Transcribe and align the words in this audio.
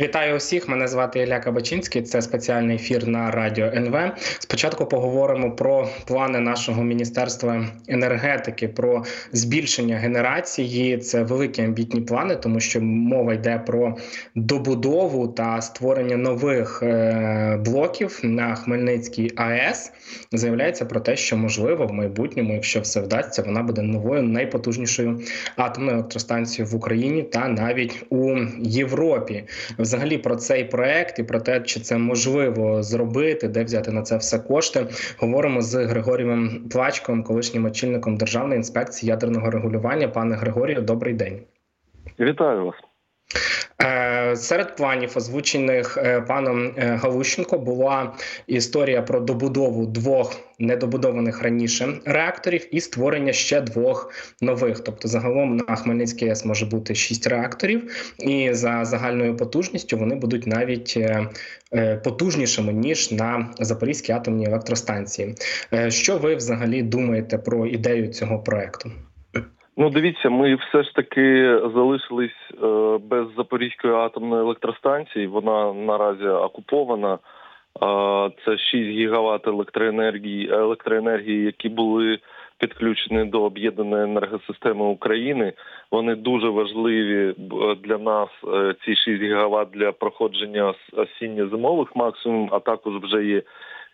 Вітаю 0.00 0.36
усіх. 0.36 0.68
Мене 0.68 0.88
звати 0.88 1.20
Ілля 1.20 1.38
Кабачинський. 1.38 2.02
Це 2.02 2.22
спеціальний 2.22 2.76
ефір 2.76 3.08
на 3.08 3.30
радіо 3.30 3.66
НВ. 3.66 3.96
Спочатку 4.38 4.86
поговоримо 4.86 5.50
про 5.50 5.88
плани 6.06 6.40
нашого 6.40 6.82
міністерства 6.82 7.66
енергетики, 7.88 8.68
про 8.68 9.04
збільшення 9.32 9.96
генерації. 9.96 10.98
Це 10.98 11.22
великі 11.22 11.62
амбітні 11.62 12.00
плани, 12.00 12.36
тому 12.36 12.60
що 12.60 12.80
мова 12.80 13.34
йде 13.34 13.62
про 13.66 13.96
добудову 14.34 15.28
та 15.28 15.60
створення 15.60 16.16
нових 16.16 16.82
е, 16.82 17.60
блоків 17.64 18.20
на 18.22 18.54
Хмельницькій 18.54 19.32
АЕС. 19.36 19.92
Заявляється 20.32 20.84
про 20.84 21.00
те, 21.00 21.16
що 21.16 21.36
можливо 21.36 21.86
в 21.86 21.92
майбутньому, 21.92 22.54
якщо 22.54 22.80
все 22.80 23.00
вдасться, 23.00 23.42
вона 23.42 23.62
буде 23.62 23.82
новою 23.82 24.22
найпотужнішою 24.22 25.20
атомною 25.56 25.96
електростанцією 25.96 26.72
в 26.72 26.76
Україні 26.76 27.22
та 27.22 27.48
навіть 27.48 28.04
у 28.10 28.36
Європі 28.58 29.44
взагалі 29.90 30.18
про 30.18 30.36
цей 30.36 30.64
проект 30.64 31.18
і 31.18 31.22
про 31.22 31.40
те, 31.40 31.60
чи 31.60 31.80
це 31.80 31.98
можливо 31.98 32.82
зробити, 32.82 33.48
де 33.48 33.64
взяти 33.64 33.90
на 33.90 34.02
це 34.02 34.16
все 34.16 34.38
кошти. 34.38 34.86
Говоримо 35.18 35.62
з 35.62 35.84
Григорієм 35.84 36.68
Плачком, 36.72 37.22
колишнім 37.22 37.64
очільником 37.64 38.16
державної 38.16 38.56
інспекції 38.56 39.10
ядерного 39.10 39.50
регулювання. 39.50 40.08
Пане 40.08 40.34
Григорію, 40.36 40.80
добрий 40.82 41.14
день. 41.14 41.40
Вітаю 42.20 42.64
вас. 42.64 42.89
Е, 43.82 44.36
серед 44.36 44.76
планів, 44.76 45.12
озвучених 45.16 45.98
е, 45.98 46.20
паном 46.20 46.74
е, 46.76 46.98
Галущенко, 47.02 47.58
була 47.58 48.14
історія 48.46 49.02
про 49.02 49.20
добудову 49.20 49.86
двох 49.86 50.36
недобудованих 50.58 51.42
раніше 51.42 51.88
реакторів 52.04 52.74
і 52.74 52.80
створення 52.80 53.32
ще 53.32 53.60
двох 53.60 54.12
нових. 54.40 54.80
Тобто, 54.80 55.08
загалом 55.08 55.56
на 55.56 55.76
Хмельницькій 55.76 56.28
АЕС 56.28 56.44
може 56.44 56.66
бути 56.66 56.94
шість 56.94 57.26
реакторів, 57.26 58.12
і 58.18 58.48
за 58.52 58.84
загальною 58.84 59.36
потужністю 59.36 59.98
вони 59.98 60.14
будуть 60.14 60.46
навіть 60.46 60.98
потужнішими 62.04 62.72
ніж 62.72 63.10
на 63.10 63.54
Запорізькій 63.60 64.12
атомній 64.12 64.46
електростанції. 64.46 65.34
Що 65.88 66.18
ви 66.18 66.34
взагалі 66.34 66.82
думаєте 66.82 67.38
про 67.38 67.66
ідею 67.66 68.08
цього 68.08 68.38
проекту? 68.38 68.92
Ну, 69.80 69.90
дивіться, 69.90 70.30
ми 70.30 70.54
все 70.54 70.82
ж 70.82 70.94
таки 70.94 71.58
залишились 71.74 72.50
е, 72.62 72.98
без 72.98 73.26
Запорізької 73.36 73.94
атомної 73.94 74.42
електростанції. 74.42 75.26
Вона 75.26 75.72
наразі 75.72 76.26
окупована. 76.26 77.14
Е, 77.14 77.18
це 78.44 78.58
6 78.58 78.74
гігават 78.74 79.46
електроенергії, 79.46 80.50
електроенергії, 80.52 81.44
які 81.44 81.68
були 81.68 82.18
підключені 82.58 83.24
до 83.24 83.42
об'єднаної 83.42 84.04
енергосистеми 84.04 84.84
України. 84.84 85.52
Вони 85.90 86.14
дуже 86.14 86.48
важливі 86.48 87.34
для 87.84 87.98
нас. 87.98 88.28
Е, 88.54 88.74
ці 88.84 88.96
6 88.96 89.22
гігават 89.22 89.68
для 89.70 89.92
проходження 89.92 90.74
осінньо-зимових 90.92 91.96
максимум, 91.96 92.48
а 92.52 92.58
також 92.58 92.94
вже 93.02 93.24
є 93.24 93.42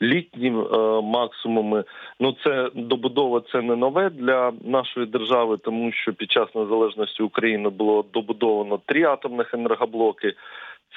літні 0.03 0.49
е, 0.49 0.79
максимуми. 1.03 1.85
Ну 2.21 2.37
це 2.45 2.71
добудова 2.75 3.43
це 3.53 3.63
не 3.63 3.77
нове 3.77 4.11
для 4.11 4.53
нашої 4.65 5.07
держави, 5.07 5.59
тому 5.65 5.93
що 5.93 6.13
під 6.13 6.31
час 6.31 6.55
незалежності 6.55 7.23
України 7.23 7.69
було 7.69 8.05
добудовано 8.13 8.81
три 8.87 9.03
атомних 9.03 9.55
енергоблоки. 9.55 10.35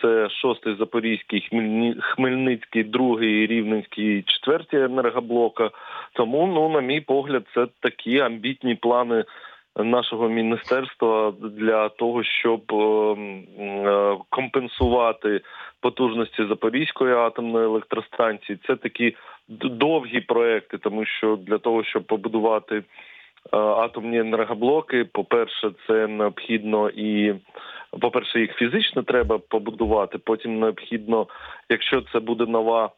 Це 0.02 0.30
шостий 0.30 0.76
Запорізький, 0.80 1.50
Хмельницький, 2.02 2.84
другий 2.84 3.48
Рівненський, 3.48 4.24
четвертий 4.24 4.82
енергоблока. 4.82 5.72
Тому, 6.14 6.48
ну 6.48 6.70
на 6.70 6.82
мій 6.82 7.02
погляд, 7.02 7.44
це 7.56 7.68
такі 7.80 8.20
амбітні 8.20 8.76
плани 8.76 9.24
нашого 9.84 10.30
міністерства 10.30 11.34
для 11.42 11.90
того, 11.90 12.24
щоб 12.24 12.62
ем, 12.72 13.44
е, 13.60 14.18
компенсувати 14.30 15.42
потужності 15.82 16.46
Запорізької 16.46 17.14
атомної 17.14 17.66
електростанції. 17.66 18.60
Це 18.68 18.76
такі 18.76 19.16
довгі 19.50 20.20
проекти, 20.20 20.78
тому 20.78 21.06
що 21.06 21.36
для 21.36 21.58
того, 21.58 21.84
щоб 21.84 22.04
побудувати 22.04 22.76
е, 22.76 22.84
атомні 23.58 24.20
енергоблоки, 24.20 25.06
по 25.06 25.24
перше, 25.24 25.72
це 25.88 26.08
необхідно 26.08 26.90
і. 26.90 27.34
По 28.02 28.12
перше, 28.12 28.40
їх 28.40 28.56
фізично 28.56 29.04
треба 29.04 29.38
побудувати. 29.38 30.18
Потім 30.18 30.60
необхідно, 30.60 31.28
якщо 31.70 32.02
це 32.02 32.20
буде 32.20 32.46
нова 32.46 32.90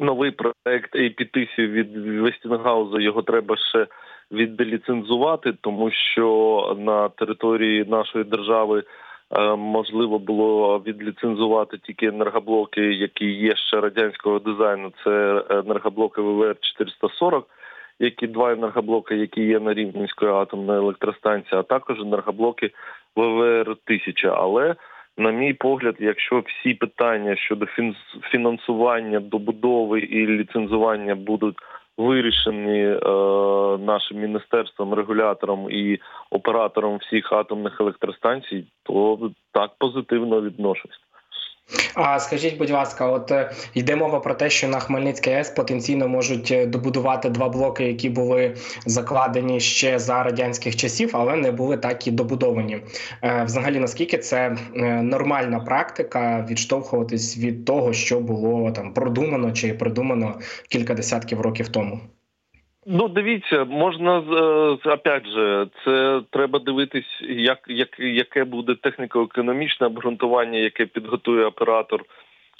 новий 0.00 0.30
проект 0.30 0.96
APTC 0.96 1.58
від 1.58 1.96
Вестінгауза, 2.20 3.00
його 3.00 3.22
треба 3.22 3.56
ще 3.56 3.86
відделіцензувати, 4.32 5.52
тому 5.60 5.90
що 5.90 6.76
на 6.78 7.08
території 7.08 7.84
нашої 7.84 8.24
держави 8.24 8.82
е, 9.30 9.56
можливо 9.56 10.18
було 10.18 10.78
відліцензувати 10.86 11.78
тільки 11.78 12.06
енергоблоки, 12.06 12.80
які 12.80 13.26
є 13.26 13.56
ще 13.56 13.80
радянського 13.80 14.38
дизайну. 14.38 14.92
Це 15.04 15.44
енергоблоки 15.50 16.20
ВВР 16.20 16.56
440 16.60 17.46
які 18.00 18.26
два 18.26 18.52
енергоблоки, 18.52 19.16
які 19.16 19.42
є 19.42 19.60
на 19.60 19.74
Рівненської 19.74 20.32
атомної 20.32 20.78
електростанції, 20.78 21.60
а 21.60 21.62
також 21.62 22.00
енергоблоки 22.00 22.70
ВВР 23.16 23.70
1000 23.70 24.28
Але 24.28 24.74
на 25.16 25.30
мій 25.30 25.52
погляд, 25.52 25.96
якщо 25.98 26.42
всі 26.46 26.74
питання 26.74 27.36
щодо 27.36 27.66
фінансування, 28.30 29.20
добудови 29.20 30.00
і 30.00 30.26
ліцензування 30.26 31.14
будуть 31.14 31.56
вирішені 32.00 32.82
е, 32.82 32.98
нашим 33.78 34.20
міністерством, 34.20 34.94
регулятором 34.94 35.70
і 35.70 36.00
оператором 36.30 36.96
всіх 36.96 37.32
атомних 37.32 37.80
електростанцій, 37.80 38.64
то 38.82 39.30
так 39.52 39.70
позитивно 39.78 40.40
відношусь. 40.42 41.00
А 41.94 42.20
скажіть, 42.20 42.58
будь 42.58 42.70
ласка, 42.70 43.06
от 43.06 43.30
е, 43.30 43.50
йде 43.74 43.96
мова 43.96 44.20
про 44.20 44.34
те, 44.34 44.50
що 44.50 44.68
на 44.68 44.80
Хмельницькій 44.80 45.30
АЕС 45.30 45.50
потенційно 45.50 46.08
можуть 46.08 46.50
е, 46.50 46.66
добудувати 46.66 47.30
два 47.30 47.48
блоки, 47.48 47.84
які 47.84 48.10
були 48.10 48.54
закладені 48.86 49.60
ще 49.60 49.98
за 49.98 50.22
радянських 50.22 50.76
часів, 50.76 51.10
але 51.12 51.36
не 51.36 51.52
були 51.52 51.76
так 51.76 52.06
і 52.06 52.10
добудовані. 52.10 52.82
Е, 53.22 53.44
взагалі, 53.44 53.80
наскільки 53.80 54.18
це 54.18 54.56
нормальна 55.02 55.60
практика 55.60 56.46
відштовхуватись 56.50 57.38
від 57.38 57.64
того, 57.64 57.92
що 57.92 58.20
було 58.20 58.70
там 58.70 58.94
продумано 58.94 59.52
чи 59.52 59.74
придумано 59.74 60.40
кілька 60.68 60.94
десятків 60.94 61.40
років 61.40 61.68
тому? 61.68 62.00
Ну, 62.86 63.08
дивіться, 63.08 63.64
можна 63.64 64.18
опять 64.84 65.26
же, 65.26 65.66
це 65.84 66.22
треба 66.30 66.58
дивитись, 66.58 67.20
як 67.28 67.58
як 67.68 67.88
яке 67.98 68.44
буде 68.44 68.74
техніко-економічне 68.74 69.86
обґрунтування, 69.86 70.58
яке 70.58 70.86
підготує 70.86 71.44
оператор. 71.44 72.04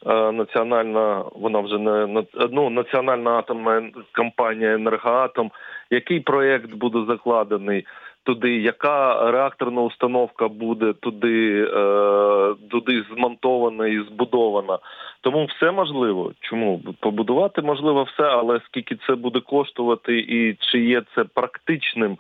Е, 0.07 0.33
національна, 0.33 1.25
вона 1.35 1.61
вже 1.61 1.79
не 1.79 2.25
ну, 2.51 2.71
національна 2.71 3.31
атомна 3.31 3.91
компанія 4.15 4.75
Енергоатом. 4.75 5.51
Який 5.91 6.21
проєкт 6.21 6.71
буде 6.75 6.99
закладений 7.09 7.87
туди? 8.35 8.57
Яка 8.57 9.31
реакторна 9.31 9.83
установка 9.83 10.49
буде 10.49 10.93
туди, 10.93 11.63
е, 11.63 12.55
туди 12.71 13.05
змонтована 13.15 13.87
і 13.87 13.99
збудована? 13.99 14.79
Тому 15.21 15.45
все 15.45 15.71
можливо. 15.71 16.33
Чому 16.41 16.81
побудувати 17.01 17.63
можливо 17.63 18.03
все, 18.03 18.23
але 18.23 18.61
скільки 18.67 18.97
це 19.07 19.15
буде 19.15 19.41
коштувати, 19.41 20.19
і 20.19 20.57
чи 20.61 20.79
є 20.79 21.03
це 21.15 21.25
практичним? 21.25 22.17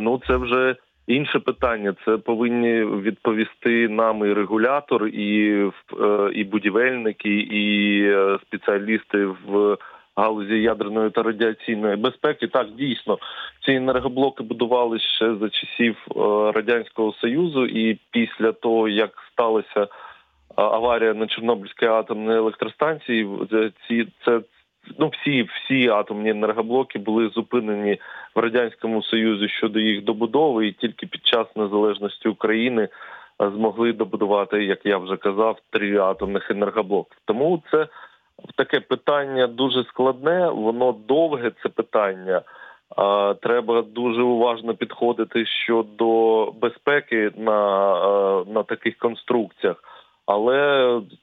Ну 0.00 0.20
це 0.26 0.36
вже 0.36 0.76
інше 1.06 1.38
питання. 1.38 1.94
Це 2.04 2.16
повинні 2.16 2.84
відповісти 2.84 3.88
нам 3.88 4.26
і 4.26 4.32
регулятор, 4.32 5.08
і 5.08 5.62
е, 6.00 6.30
і 6.34 6.44
будівельники, 6.44 7.34
і 7.40 8.02
е, 8.02 8.38
спеціалісти 8.46 9.26
в 9.26 9.76
галузі 10.16 10.62
ядерної 10.62 11.10
та 11.10 11.22
радіаційної 11.22 11.96
безпеки. 11.96 12.46
Так 12.46 12.66
дійсно 12.70 13.18
ці 13.64 13.72
енергоблоки 13.72 14.42
будували 14.42 14.98
ще 14.98 15.34
за 15.34 15.48
часів 15.48 15.96
е, 15.96 16.20
радянського 16.52 17.12
союзу, 17.12 17.66
і 17.66 17.98
після 18.10 18.52
того 18.52 18.88
як 18.88 19.10
сталося 19.32 19.88
аварія 20.56 21.14
на 21.14 21.26
Чорнобильській 21.26 21.86
атомній 21.86 22.34
електростанції. 22.34 23.28
Ці 23.88 24.08
це 24.24 24.40
ну 24.98 25.08
всі 25.08 25.42
всі 25.42 25.88
атомні 25.88 26.30
енергоблоки 26.30 26.98
були 26.98 27.28
зупинені 27.28 27.98
в 28.34 28.38
радянському 28.38 29.02
союзі 29.02 29.48
щодо 29.48 29.78
їх 29.78 30.04
добудови, 30.04 30.66
і 30.66 30.72
тільки 30.72 31.06
під 31.06 31.26
час 31.26 31.46
незалежності 31.56 32.28
України 32.28 32.88
змогли 33.40 33.92
добудувати, 33.92 34.64
як 34.64 34.86
я 34.86 34.98
вже 34.98 35.16
казав, 35.16 35.58
три 35.70 35.98
атомних 35.98 36.50
енергоблоки. 36.50 37.16
Тому 37.24 37.62
це 37.70 37.88
таке 38.56 38.80
питання 38.80 39.46
дуже 39.46 39.84
складне, 39.84 40.48
воно 40.50 40.92
довге 40.92 41.52
це 41.62 41.68
питання. 41.68 42.42
Треба 43.42 43.82
дуже 43.82 44.22
уважно 44.22 44.74
підходити 44.74 45.46
щодо 45.46 46.44
безпеки 46.52 47.30
на, 47.36 48.44
на 48.44 48.62
таких 48.62 48.98
конструкціях 48.98 49.76
але 50.26 50.56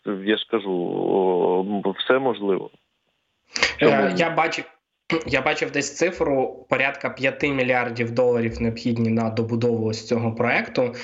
я 0.05 0.37
ж 0.37 0.47
кажу, 0.51 1.93
все 1.99 2.19
можливо. 2.19 2.69
Е, 3.81 4.13
я 4.17 4.29
бачу. 4.29 4.63
Я 5.27 5.41
бачив 5.41 5.71
десь 5.71 5.95
цифру 5.95 6.65
порядка 6.69 7.09
5 7.09 7.43
мільярдів 7.43 8.11
доларів 8.11 8.61
необхідні 8.61 9.09
на 9.09 9.29
добудову 9.29 9.87
ось 9.87 10.07
цього 10.07 10.35
проекту. 10.35 10.95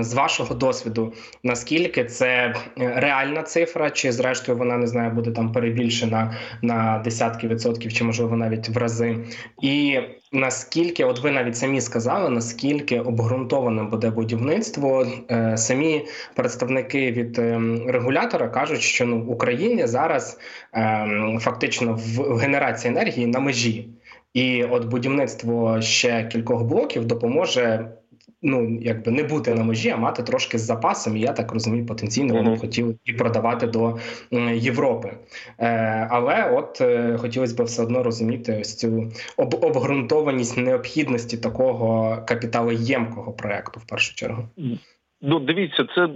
З 0.00 0.14
вашого 0.14 0.54
досвіду, 0.54 1.12
наскільки 1.42 2.04
це 2.04 2.26
е, 2.26 2.54
реальна 2.76 3.42
цифра, 3.42 3.90
чи 3.90 4.12
зрештою 4.12 4.58
вона 4.58 4.76
не 4.76 4.86
знаю, 4.86 5.10
буде 5.10 5.30
там 5.30 5.52
перебільшена 5.52 6.36
на 6.62 6.98
десятки 6.98 7.48
відсотків, 7.48 7.92
чи 7.92 8.04
можливо 8.04 8.36
навіть 8.36 8.68
в 8.68 8.76
рази, 8.76 9.18
і 9.62 9.98
наскільки, 10.32 11.04
от 11.04 11.20
ви 11.20 11.30
навіть 11.30 11.56
самі 11.56 11.80
сказали, 11.80 12.30
наскільки 12.30 13.00
обґрунтованим 13.00 13.90
буде 13.90 14.10
будівництво, 14.10 15.06
е, 15.30 15.56
самі 15.56 16.06
представники 16.34 17.12
від 17.12 17.38
ем, 17.38 17.90
регулятора 17.90 18.48
кажуть, 18.48 18.80
що 18.80 19.06
ну 19.06 19.20
в 19.20 19.30
Україні 19.30 19.86
зараз 19.86 20.38
ем, 20.72 21.38
фактично 21.40 21.98
в 22.16 22.36
генерації 22.36 22.92
енергії 22.92 23.26
на 23.26 23.40
межі, 23.40 23.88
і 24.34 24.64
от 24.64 24.84
будівництво 24.84 25.80
ще 25.80 26.24
кількох 26.24 26.62
блоків 26.62 27.04
допоможе. 27.04 27.97
Ну, 28.42 28.78
якби 28.82 29.12
не 29.12 29.22
бути 29.22 29.54
на 29.54 29.64
межі, 29.64 29.90
а 29.90 29.96
мати 29.96 30.22
трошки 30.22 30.58
з 30.58 30.62
запасом. 30.62 31.16
І 31.16 31.20
я 31.20 31.32
так 31.32 31.52
розумію, 31.52 31.86
потенційно 31.86 32.34
вони 32.34 32.54
б 32.54 32.58
хотіли 32.58 32.94
і 33.04 33.12
продавати 33.12 33.66
до 33.66 33.98
Європи. 34.54 35.12
Е, 35.58 36.08
Але 36.10 36.50
от 36.50 36.80
е, 36.80 37.16
хотілося 37.18 37.62
б 37.62 37.66
все 37.66 37.82
одно 37.82 38.02
розуміти 38.02 38.58
ось 38.60 38.76
цю 38.76 39.12
об 39.36 39.54
обґрунтованість 39.54 40.56
необхідності 40.56 41.38
такого 41.38 42.16
капіталоємкого 42.26 43.32
проекту 43.32 43.80
в 43.80 43.86
першу 43.86 44.14
чергу. 44.14 44.48
Ну, 45.22 45.38
дивіться, 45.38 45.86
це 45.94 46.08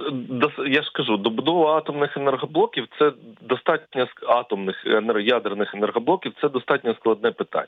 я 0.67 0.83
ж 0.83 0.91
кажу, 0.95 1.17
добудова 1.17 1.77
атомних 1.77 2.17
енергоблоків 2.17 2.87
це 2.99 3.13
достатньо 3.41 4.07
атомних 4.29 4.87
ядерних 5.25 5.75
енергоблоків. 5.75 6.33
Це 6.41 6.49
достатньо 6.49 6.95
складне 6.95 7.33
питання. 7.33 7.67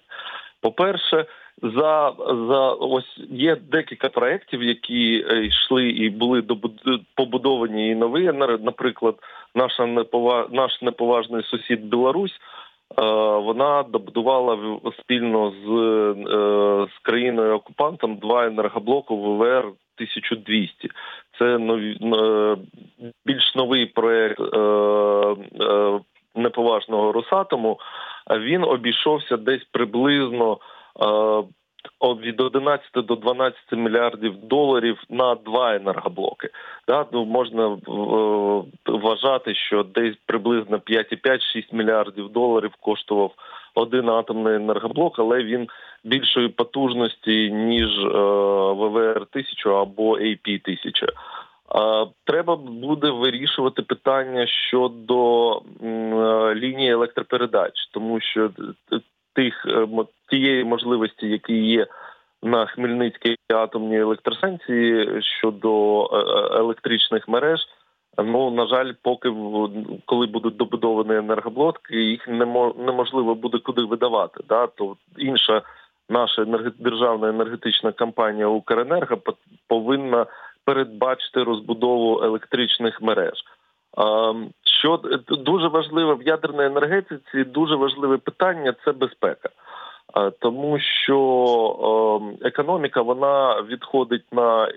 По-перше, 0.64 1.26
за 1.62 2.12
за 2.48 2.70
ось 2.70 3.18
є 3.30 3.56
декілька 3.56 4.08
проєктів, 4.08 4.62
які 4.62 5.26
е, 5.30 5.44
йшли 5.44 5.88
і 5.88 6.10
були 6.10 6.42
побудовані 7.14 7.88
і 7.88 7.94
нові. 7.94 8.32
Наприклад, 8.60 9.14
наша 9.54 9.86
неповаж, 9.86 10.46
наш 10.50 10.82
неповажний 10.82 11.42
сусід 11.42 11.84
Білорусь. 11.86 12.32
Е, 12.32 13.02
вона 13.38 13.82
добудувала 13.82 14.78
спільно 15.00 15.50
з 15.50 15.68
е, 15.68 16.86
з 16.96 17.02
країною 17.02 17.54
окупантом 17.54 18.16
два 18.16 18.46
енергоблоки 18.46 19.14
ВВР 19.14 19.64
1200. 19.64 20.90
Це 21.38 21.58
нові 21.58 21.98
більш 23.26 23.54
новий 23.54 23.86
проект 23.86 24.40
неповажного 26.34 27.12
Росатому. 27.12 27.78
Він 28.30 28.64
обійшовся 28.64 29.36
десь 29.36 29.64
приблизно 29.72 30.58
від 32.02 32.40
11 32.40 32.90
до 32.94 33.16
12 33.16 33.56
мільярдів 33.72 34.34
доларів 34.42 35.02
на 35.10 35.34
два 35.34 35.74
енергоблоки. 35.74 36.48
Да, 36.88 37.06
ну, 37.12 37.24
можна 37.24 37.78
вважати, 38.86 39.54
що 39.54 39.82
десь 39.82 40.16
приблизно 40.26 40.76
5,5-6 40.76 41.74
мільярдів 41.74 42.28
доларів 42.28 42.70
коштував 42.80 43.32
один 43.74 44.08
атомний 44.08 44.54
енергоблок, 44.54 45.18
але 45.18 45.44
він 45.44 45.68
більшої 46.04 46.48
потужності 46.48 47.50
ніж 47.52 47.98
е, 47.98 48.08
ВВР 48.72 49.16
1000 49.16 49.70
або 49.70 50.16
ap 50.18 50.60
1000 50.64 51.06
Треба 52.24 52.56
буде 52.56 53.10
вирішувати 53.10 53.82
питання 53.82 54.46
щодо 54.46 55.52
е, 55.56 56.54
лінії 56.54 56.90
електропередач, 56.90 57.72
тому 57.92 58.20
що 58.20 58.50
тих 59.34 59.66
е, 59.66 59.86
тієї 60.30 60.64
можливості, 60.64 61.28
які 61.28 61.54
є 61.54 61.86
на 62.42 62.66
Хмельницькій 62.66 63.36
атомній 63.54 64.00
електростанції 64.00 65.22
щодо 65.22 66.02
е, 66.04 66.16
електричних 66.58 67.28
мереж. 67.28 67.60
Ну 68.18 68.50
на 68.50 68.66
жаль, 68.66 68.92
поки 69.02 69.32
коли 70.06 70.26
будуть 70.26 70.56
добудовані 70.56 71.18
енергоблоки, 71.18 72.02
їх 72.02 72.28
неможливо 72.78 73.34
буде 73.34 73.58
куди 73.58 73.82
видавати. 73.82 74.40
Да? 74.48 74.66
То 74.66 74.96
інша 75.18 75.62
наша 76.08 76.44
державна 76.78 77.28
енергетична 77.28 77.92
компанія 77.92 78.46
Укренерго 78.46 79.18
повинна 79.68 80.26
передбачити 80.64 81.42
розбудову 81.42 82.22
електричних 82.22 83.02
мереж. 83.02 83.44
Що 84.80 85.00
дуже 85.28 85.68
важливе 85.68 86.14
в 86.14 86.22
ядерній 86.22 86.64
енергетиці, 86.64 87.44
дуже 87.44 87.74
важливе 87.74 88.18
питання 88.18 88.74
це 88.84 88.92
безпека, 88.92 89.48
тому 90.38 90.78
що 90.78 92.20
економіка 92.42 93.02
вона 93.02 93.62
відходить 93.62 94.24
на 94.32 94.68
е, 94.68 94.70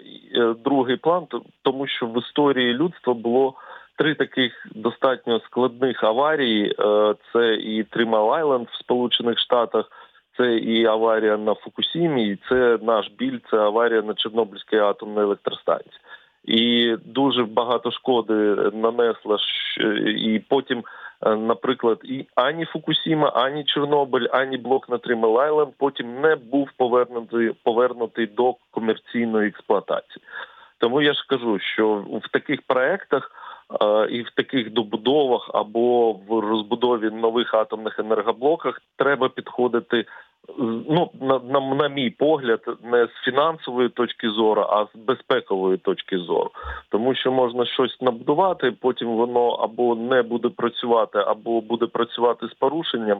другий 0.65 0.97
план, 0.97 1.27
тому 1.61 1.87
що 1.87 2.05
в 2.05 2.19
історії 2.19 2.73
людства 2.73 3.13
було 3.13 3.53
три 3.97 4.15
таких 4.15 4.67
достатньо 4.75 5.39
складних 5.39 6.03
аварії: 6.03 6.75
е, 6.79 7.15
це 7.33 7.53
і 7.53 7.83
Тримал 7.83 8.33
Айленд 8.33 8.67
в 8.67 8.79
Сполучених 8.79 9.39
Штатах. 9.39 9.91
Це 10.37 10.57
і 10.57 10.85
аварія 10.85 11.37
на 11.37 11.53
Фукусімі, 11.53 12.29
і 12.29 12.39
це 12.49 12.77
наш 12.81 13.11
біль, 13.17 13.39
це 13.51 13.57
аварія 13.57 14.01
на 14.01 14.13
Чорнобильській 14.13 14.77
атомній 14.77 15.21
електростанції. 15.21 15.99
І 16.47 16.95
дуже 17.05 17.43
багато 17.43 17.91
шкоди 17.91 18.33
нанесла 18.73 19.37
і 20.17 20.41
потім, 20.49 20.83
е, 21.25 21.35
наприклад, 21.35 21.99
і 22.03 22.25
ані 22.35 22.65
Фукусіма, 22.65 23.29
ані 23.29 23.63
Чорнобиль, 23.63 24.27
ані 24.31 24.57
блок 24.57 24.89
на 24.89 24.97
Тримел-Айленд 24.97 25.71
потім 25.77 26.21
не 26.21 26.35
був 26.35 26.69
повернутий 26.77 27.51
повернутий 27.63 28.27
до 28.27 28.55
комерційної 28.71 29.47
експлуатації. 29.47 30.23
Тому 30.77 31.01
я 31.01 31.13
ж 31.13 31.25
кажу, 31.27 31.59
що 31.59 32.05
в 32.25 32.31
таких 32.31 32.61
проектах 32.61 33.31
е, 33.81 34.07
і 34.09 34.21
в 34.21 34.29
таких 34.29 34.73
добудовах 34.73 35.51
або 35.53 36.13
в 36.13 36.39
розбудові 36.39 37.09
нових 37.09 37.53
атомних 37.53 37.99
енергоблоках 37.99 38.81
треба 38.97 39.29
підходити 39.29 40.05
ну 40.89 41.09
на, 41.21 41.39
на 41.39 41.75
на 41.75 41.87
мій 41.87 42.09
погляд, 42.09 42.59
не 42.83 43.05
з 43.05 43.25
фінансової 43.25 43.89
точки 43.89 44.29
зору, 44.29 44.61
а 44.61 44.85
з 44.85 44.97
безпекової 44.97 45.77
точки 45.77 46.17
зору, 46.17 46.51
тому 46.89 47.15
що 47.15 47.31
можна 47.31 47.65
щось 47.65 48.01
набудувати, 48.01 48.71
потім 48.71 49.07
воно 49.07 49.47
або 49.49 49.95
не 49.95 50.21
буде 50.21 50.49
працювати, 50.49 51.19
або 51.19 51.61
буде 51.61 51.85
працювати 51.85 52.47
з 52.47 52.53
порушенням, 52.53 53.19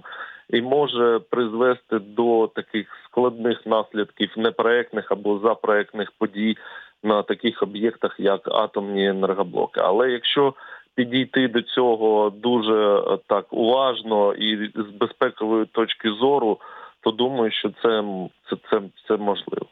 і 0.50 0.62
може 0.62 1.20
призвести 1.30 2.00
до 2.00 2.48
таких 2.56 2.88
складних 3.06 3.66
наслідків 3.66 4.34
непроектних 4.38 5.12
або 5.12 5.40
запроектних 5.40 6.12
подій 6.12 6.58
на 7.04 7.24
таких 7.24 7.64
об'єктах, 7.64 8.16
як 8.20 8.48
атомні 8.48 9.08
енергоблоки. 9.08 9.82
Але 9.84 10.12
якщо 10.12 10.54
Підійти 10.98 11.48
до 11.48 11.62
цього 11.62 12.30
дуже 12.30 13.04
так 13.28 13.54
уважно 13.54 14.34
і 14.34 14.72
з 14.76 14.90
безпекової 15.00 15.66
точки 15.66 16.12
зору, 16.12 16.58
то 17.02 17.12
думаю, 17.12 17.52
що 17.52 17.70
це, 17.70 18.04
це, 18.50 18.56
це, 18.70 18.82
це 19.08 19.18
можливо. 19.18 19.68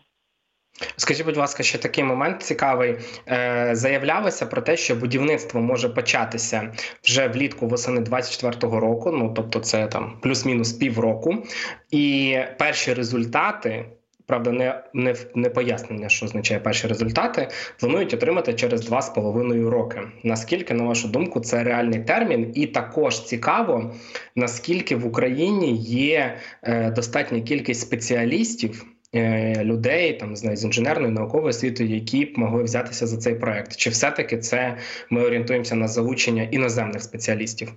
Скажіть, 0.98 1.26
будь 1.26 1.38
ласка, 1.38 1.64
ще 1.64 1.78
такий 1.78 2.04
момент 2.04 2.42
цікавий. 2.42 2.98
Е, 3.28 3.70
Заявлялося 3.76 4.46
про 4.46 4.62
те, 4.62 4.78
що 4.78 4.96
будівництво 4.96 5.62
може 5.62 5.90
початися 5.90 6.74
вже 7.04 7.28
влітку 7.28 7.68
восени 7.68 8.02
24-го 8.02 8.80
року. 8.80 9.12
Ну 9.12 9.34
тобто, 9.36 9.60
це 9.60 9.88
там 9.88 10.20
плюс-мінус 10.22 10.74
півроку, 10.74 11.44
і 11.92 12.38
перші 12.60 12.94
результати 12.94 13.86
правда, 14.26 14.52
не 14.52 14.84
не, 14.94 15.16
не 15.36 15.50
пояснення, 15.50 16.10
що 16.10 16.26
означає 16.26 16.60
перші 16.60 16.88
результати, 16.88 17.48
планують 17.80 18.14
отримати 18.14 18.54
через 18.54 18.90
2,5 18.90 19.70
роки. 19.70 20.02
Наскільки, 20.24 20.74
на 20.74 20.84
вашу 20.84 21.08
думку, 21.08 21.40
це 21.40 21.64
реальний 21.64 22.00
термін, 22.00 22.52
і 22.56 22.68
також 22.68 23.24
цікаво, 23.24 23.94
наскільки 24.36 24.96
в 24.96 25.08
Україні 25.08 25.78
є 25.78 26.38
е, 26.64 26.92
достатня 26.92 27.42
кількість 27.42 27.82
спеціалістів. 27.82 28.86
Е, 29.16 29.64
людей 29.64 30.14
там 30.14 30.30
не 30.30 30.36
знаю, 30.36 30.58
з 30.58 30.64
інженерної 30.66 31.14
наукової 31.14 31.50
освіти, 31.50 31.86
які 31.86 32.26
б 32.26 32.38
могли 32.38 32.64
взятися 32.64 33.08
за 33.08 33.18
цей 33.18 33.36
проект, 33.36 33.76
чи 33.76 33.90
все-таки 33.90 34.38
це 34.38 34.78
ми 35.10 35.24
орієнтуємося 35.24 35.76
на 35.76 35.88
залучення 35.88 36.44
іноземних 36.44 37.02
спеціалістів? 37.02 37.74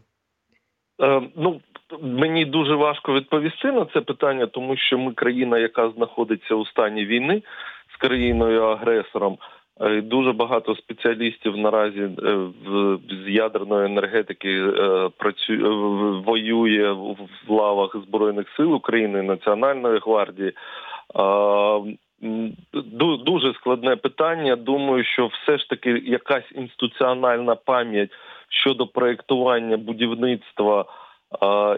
Е, 1.02 1.22
ну 1.36 1.60
Мені 2.00 2.44
дуже 2.44 2.74
важко 2.74 3.14
відповісти 3.14 3.72
на 3.72 3.84
це 3.84 4.00
питання, 4.00 4.46
тому 4.46 4.76
що 4.76 4.98
ми 4.98 5.12
країна, 5.12 5.58
яка 5.58 5.90
знаходиться 5.90 6.54
у 6.54 6.66
стані 6.66 7.04
війни 7.04 7.42
з 7.94 7.96
країною 7.96 8.62
агресором. 8.62 9.38
Е, 9.80 10.00
дуже 10.00 10.32
багато 10.32 10.74
спеціалістів 10.76 11.56
наразі 11.56 12.00
е, 12.00 12.38
з 13.24 13.28
ядерної 13.28 13.86
енергетики 13.86 14.50
е, 14.50 15.10
воює 16.24 16.92
в 16.92 17.50
лавах 17.50 17.96
збройних 18.06 18.46
сил 18.56 18.74
України 18.74 19.22
Національної 19.22 19.98
гвардії. 19.98 20.52
Дуже 23.24 23.54
складне 23.54 23.96
питання. 23.96 24.56
Думаю, 24.56 25.04
що 25.04 25.26
все 25.26 25.58
ж 25.58 25.68
таки 25.68 25.90
якась 26.06 26.52
інституціональна 26.54 27.54
пам'ять 27.54 28.10
щодо 28.48 28.86
проєктування 28.86 29.76
будівництва. 29.76 30.84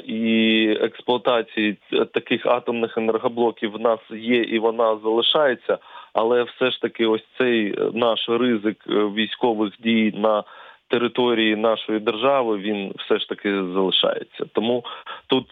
І 0.04 0.76
експлуатації 0.80 1.76
таких 2.12 2.46
атомних 2.46 2.98
енергоблоків 2.98 3.72
в 3.72 3.80
нас 3.80 3.98
є 4.10 4.42
і 4.42 4.58
вона 4.58 4.98
залишається, 5.02 5.78
але 6.12 6.42
все 6.42 6.70
ж 6.70 6.80
таки, 6.80 7.06
ось 7.06 7.24
цей 7.38 7.74
наш 7.94 8.28
ризик 8.28 8.84
е, 8.88 8.92
військових 8.92 9.72
дій 9.80 10.12
на 10.16 10.44
території 10.88 11.56
нашої 11.56 12.00
держави 12.00 12.58
він 12.58 12.94
все 12.98 13.18
ж 13.18 13.28
таки 13.28 13.50
залишається. 13.50 14.44
Тому 14.52 14.84
тут 15.26 15.46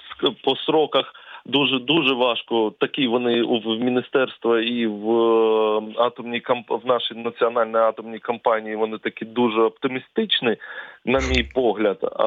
по 0.45 0.57
сроках 0.57 1.13
дуже 1.49 1.79
дуже 1.79 2.15
важко. 2.15 2.73
Такі 2.79 3.07
вони 3.07 3.43
в 3.43 3.79
міністерства 3.81 4.61
і 4.61 4.87
в 4.87 5.11
е, 5.11 5.83
атомній 5.97 6.43
в 6.69 6.87
нашій 6.87 7.15
національній 7.15 7.77
атомній 7.77 8.19
компанії. 8.19 8.77
Вони 8.77 8.99
такі 8.99 9.25
дуже 9.25 9.61
оптимістичні, 9.61 10.57
на 11.05 11.19
мій 11.19 11.43
погляд. 11.55 11.99
А, 12.03 12.27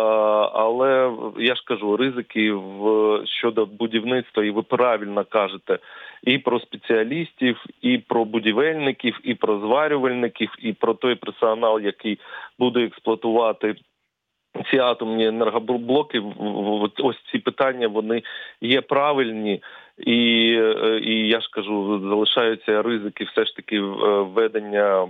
Але 0.54 1.12
я 1.38 1.56
ж 1.56 1.64
кажу, 1.66 1.98
ризики 1.98 2.52
в 2.54 3.22
щодо 3.26 3.66
будівництва, 3.66 4.44
і 4.44 4.52
ви 4.52 4.62
правильно 4.62 5.26
кажете. 5.30 5.80
І 6.24 6.38
про 6.38 6.60
спеціалістів, 6.60 7.66
і 7.82 7.98
про 7.98 8.26
будівельників, 8.26 9.20
і 9.24 9.34
про 9.34 9.60
зварювальників, 9.60 10.56
і 10.60 10.74
про 10.74 10.94
той 10.94 11.16
персонал, 11.16 11.80
який 11.80 12.20
буде 12.60 12.84
експлуатувати 12.84 13.76
ці 14.72 14.78
атомні 14.78 15.28
енергоблоки, 15.28 16.24
ось 17.04 17.18
ці 17.32 17.40
питання 17.40 17.88
вони 17.88 18.24
є 18.62 18.82
правильні, 18.82 19.62
і 19.98 20.52
е, 20.60 21.00
і 21.04 21.28
я 21.28 21.42
ж 21.42 21.50
кажу, 21.52 22.00
залишаються 22.10 22.82
ризики, 22.82 23.24
все 23.24 23.46
ж 23.46 23.56
таки 23.56 23.80
введення 23.82 25.08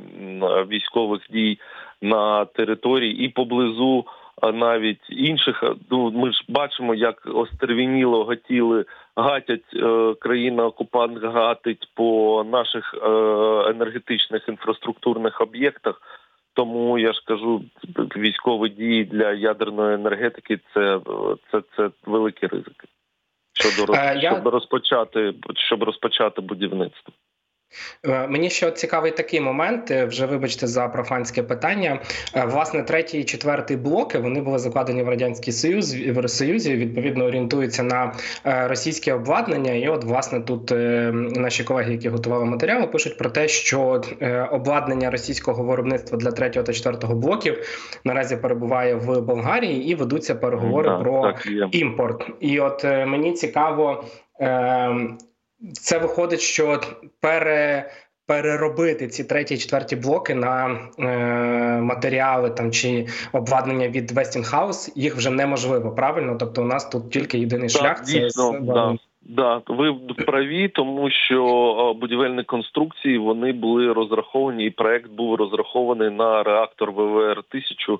військових 0.70 1.22
дій 1.30 1.60
на 2.02 2.46
території 2.46 3.26
і 3.26 3.30
поблизу 3.30 4.06
навіть 4.54 5.10
інших. 5.10 5.64
Ну 5.92 6.12
ми 6.12 6.32
ж 6.32 6.44
бачимо, 6.50 6.96
як 6.96 7.28
остервініло 7.34 8.24
гатіли 8.24 8.86
гатять 9.16 9.74
е, 9.76 10.14
країна 10.20 10.66
окупант 10.66 11.24
гатить 11.24 11.90
по 11.94 12.44
наших 12.52 12.96
е, 12.96 13.08
енергетичних 13.70 14.50
інфраструктурних 14.50 15.42
об'єктах. 15.42 16.02
Тому 16.54 17.00
я 17.00 17.14
ж 17.14 17.22
кажу, 17.26 17.64
військові 18.16 18.70
дії 18.70 19.06
для 19.06 19.34
ядерної 19.34 19.96
енергетики 19.96 20.60
це 20.74 21.00
це, 21.52 21.62
це 21.78 21.90
великі 22.06 22.48
ризики 22.48 22.88
щодо 23.54 23.86
роз, 23.86 23.98
я... 23.98 24.32
щоб 24.32 24.48
розпочати 24.48 25.34
щоб 25.56 25.84
розпочати 25.84 26.42
будівництво. 26.42 27.14
Е, 28.04 28.28
мені 28.28 28.50
ще 28.50 28.72
цікавий 28.72 29.12
такий 29.12 29.42
момент. 29.42 29.92
Е, 29.92 30.06
вже 30.06 30.26
вибачте 30.26 30.68
за 30.68 30.88
профанське 30.88 31.44
питання. 31.44 32.00
Е, 32.36 32.46
власне, 32.46 32.84
третій 32.84 33.20
і 33.20 33.24
четвертий 33.24 33.78
блоки 33.78 34.18
вони 34.18 34.42
були 34.42 34.60
закладені 34.60 35.04
в 35.04 35.10
радянський 35.10 35.54
союз 35.54 35.96
в 35.96 36.28
Союзі. 36.28 36.76
Відповідно 36.76 37.26
орієнтуються 37.26 37.84
на 37.84 38.14
російське 38.44 39.14
обладнання. 39.14 39.74
І, 39.74 39.88
от, 39.88 40.04
власне, 40.04 40.40
тут 40.40 40.72
наші 41.38 41.64
колеги, 41.64 41.92
які 41.92 42.10
готували 42.10 42.46
матеріали, 42.46 42.88
пишуть 42.88 43.18
про 43.18 43.30
те, 43.30 43.48
що 43.48 44.02
обладнання 44.52 45.12
російського 45.12 45.64
виробництва 45.64 46.18
для 46.18 46.32
третього 46.32 46.66
та 46.66 46.74
четвертого 46.74 47.16
блоків 47.16 47.58
наразі 48.04 48.38
перебуває 48.38 48.96
в 48.96 49.22
Болгарії 49.22 49.92
і 49.92 49.96
ведуться 49.96 50.36
переговори 50.36 50.90
так, 50.90 51.02
про 51.02 51.22
так, 51.22 51.48
імпорт. 51.72 52.30
І 52.40 52.60
от 52.60 52.84
мені 52.84 53.32
цікаво. 53.32 54.04
Це 55.74 55.98
виходить, 55.98 56.42
що 56.42 56.82
пере. 57.20 57.92
Переробити 58.28 59.08
ці 59.08 59.24
треті, 59.24 59.58
четверті 59.58 59.96
блоки 59.96 60.36
на 60.36 60.80
е, 61.00 61.82
матеріали 61.82 62.50
там 62.50 62.72
чи 62.72 63.08
обладнання 63.34 63.88
від 63.88 64.12
Westinghouse, 64.12 64.92
їх 64.96 65.16
вже 65.16 65.30
неможливо 65.30 65.92
правильно. 65.92 66.38
Тобто, 66.40 66.62
у 66.62 66.66
нас 66.66 66.90
тут 66.90 67.12
тільки 67.12 67.40
єдиний 67.40 67.70
так, 67.70 67.82
шлях. 67.82 68.04
Дійсно, 68.04 68.52
це 68.52 68.60
да, 68.60 68.98
да, 69.22 69.62
ви 69.68 69.94
праві, 70.26 70.68
тому 70.68 71.10
що 71.10 71.96
будівельні 72.02 72.44
конструкції 72.44 73.18
вони 73.18 73.54
були 73.54 73.94
розраховані, 73.94 74.66
і 74.66 74.70
проект 74.70 75.12
був 75.12 75.36
розрахований 75.36 76.10
на 76.10 76.44
реактор 76.44 76.92
ВВР 76.92 77.38
1000 77.50 77.98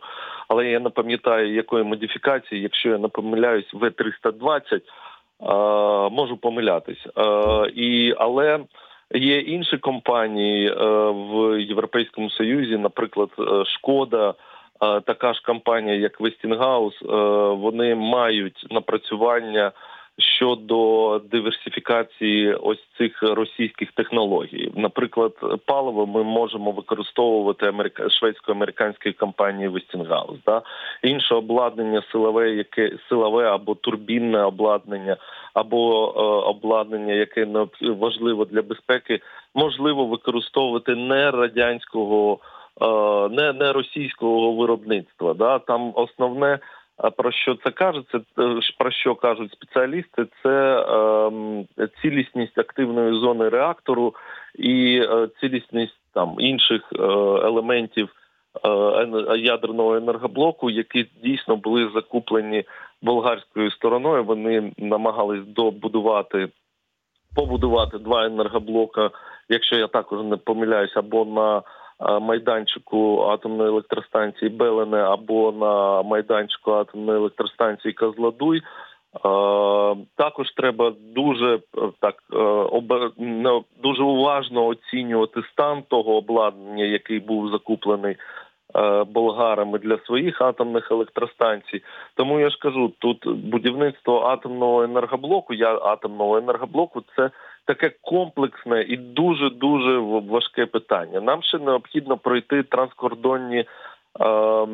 Але 0.48 0.66
я 0.66 0.80
не 0.80 0.90
пам'ятаю 0.90 1.54
якої 1.54 1.84
модифікації, 1.84 2.62
якщо 2.62 2.90
я 2.90 2.98
не 2.98 3.08
помиляюсь, 3.08 3.74
В 3.74 3.92
320 3.92 4.82
можу 6.12 6.38
помилятись. 6.38 7.08
І 7.76 8.14
але 8.18 8.60
є 9.14 9.40
інші 9.40 9.78
компанії 9.78 10.68
е, 10.68 10.74
в 11.12 11.62
Європейському 11.62 12.30
Союзі, 12.30 12.78
наприклад, 12.78 13.30
е, 13.40 13.66
Шкода. 13.66 14.34
Така 15.06 15.34
ж 15.34 15.42
компанія, 15.46 15.96
як 15.96 16.22
Westinghouse, 16.22 17.06
е, 17.06 17.56
вони 17.56 17.96
мають 17.96 18.68
напрацювання 18.72 19.72
щодо 20.18 21.20
диверсифікації 21.32 22.54
ось 22.54 22.84
цих 22.98 23.24
російських 23.24 23.92
технологій. 23.92 24.72
Наприклад, 24.76 25.34
паливо 25.66 26.06
ми 26.06 26.24
можемо 26.24 26.72
використовувати 26.72 27.68
америка... 27.68 28.10
шведсько-американської 28.10 29.14
компанії 29.14 29.70
Westinghouse. 29.70 30.38
Да? 30.46 30.62
інше 31.04 31.36
обладнання, 31.36 32.04
силове, 32.12 32.52
яке 32.52 32.92
силове 33.10 33.46
або 33.46 33.76
турбінне 33.76 34.44
обладнання, 34.44 35.18
або 35.54 36.06
е, 36.06 36.50
обладнання, 36.50 37.14
яке 37.14 37.48
важливо 37.82 38.46
для 38.46 38.62
безпеки, 38.62 39.20
можливо 39.56 40.06
використовувати 40.06 40.96
не 40.96 41.32
радянського. 41.32 42.40
Е, 42.82 43.30
не 43.30 43.54
не 43.54 43.72
російського 43.72 44.52
виробництва, 44.52 45.34
да 45.34 45.60
там 45.60 45.92
основне 45.96 46.60
про 47.10 47.32
що 47.32 47.56
це 47.56 47.72
каже? 47.72 48.02
Це 48.12 48.18
е, 48.18 48.60
про 48.78 48.92
що 48.92 49.16
кажуть 49.16 49.52
спеціалісти? 49.52 50.26
Це 50.44 50.86
е, 51.80 51.88
цілісність 52.02 52.58
активної 52.58 53.14
зони 53.14 53.50
реактору 53.50 54.16
і 54.56 55.02
е, 55.04 55.28
цілісність 55.40 56.00
там 56.14 56.36
інших 56.40 56.82
е, 56.94 57.04
елементів 57.48 58.10
ядерного 59.38 59.96
енергоблоку, 59.96 60.70
які 60.70 61.08
дійсно 61.24 61.56
були 61.56 61.90
закуплені 61.96 62.64
болгарською 63.02 63.72
стороною. 63.72 64.24
Вони 64.24 64.72
намагались 64.78 65.46
добудувати. 65.46 66.50
Побудувати 67.36 67.98
два 67.98 68.26
енергоблока, 68.26 69.10
якщо 69.50 69.76
я 69.76 69.88
також 69.88 70.26
не 70.26 70.38
помиляюсь, 70.38 70.98
або 70.98 71.26
на 71.26 71.62
майданчику 72.22 73.22
атомної 73.22 73.70
електростанції 73.70 74.50
Белене 74.50 74.98
або 74.98 75.52
на 75.52 76.02
майданчику 76.02 76.72
атомної 76.72 77.18
електростанції 77.18 77.94
Козлодуй. 77.94 78.62
Також 80.16 80.52
треба 80.58 80.94
дуже 81.16 81.60
так 82.00 82.16
дуже 83.84 84.04
уважно 84.04 84.66
оцінювати 84.66 85.42
стан 85.52 85.84
того 85.88 86.16
обладнання, 86.18 86.84
який 86.84 87.20
був 87.20 87.52
закуплений 87.52 88.16
болгарами 89.08 89.80
для 89.80 89.98
своїх 89.98 90.42
атомних 90.42 90.92
електростанцій. 90.92 91.82
Тому 92.16 92.40
я 92.40 92.50
ж 92.50 92.58
кажу, 92.60 92.92
тут 93.00 93.28
будівництво 93.28 94.22
атомного 94.22 94.84
енергоблоку, 94.84 95.54
я 95.54 95.76
атомного 95.76 96.38
енергоблоку, 96.38 97.04
це 97.16 97.30
таке 97.74 97.92
комплексне 98.02 98.82
і 98.82 98.98
дуже 98.98 99.50
дуже 99.50 99.98
важке 100.00 100.66
питання. 100.66 101.22
Нам 101.22 101.44
ще 101.44 101.60
необхідно 101.60 102.18
пройти 102.18 102.64
транскордонні. 102.64 103.66
Е, 104.22 104.68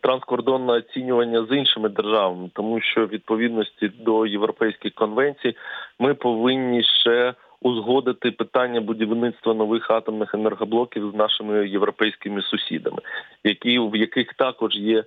Транскордонне 0.00 0.72
оцінювання 0.72 1.46
з 1.50 1.56
іншими 1.56 1.88
державами, 1.88 2.50
тому 2.54 2.80
що 2.80 3.06
в 3.06 3.08
відповідності 3.08 3.88
до 3.88 4.26
європейських 4.26 4.94
конвенцій 4.94 5.56
ми 5.98 6.14
повинні 6.14 6.82
ще 6.82 7.34
узгодити 7.62 8.30
питання 8.30 8.80
будівництва 8.80 9.54
нових 9.54 9.90
атомних 9.90 10.34
енергоблоків 10.34 11.10
з 11.10 11.14
нашими 11.14 11.68
європейськими 11.68 12.42
сусідами, 12.42 12.98
які 13.44 13.78
в 13.78 13.96
яких 13.96 14.34
також 14.34 14.76
є 14.76 15.04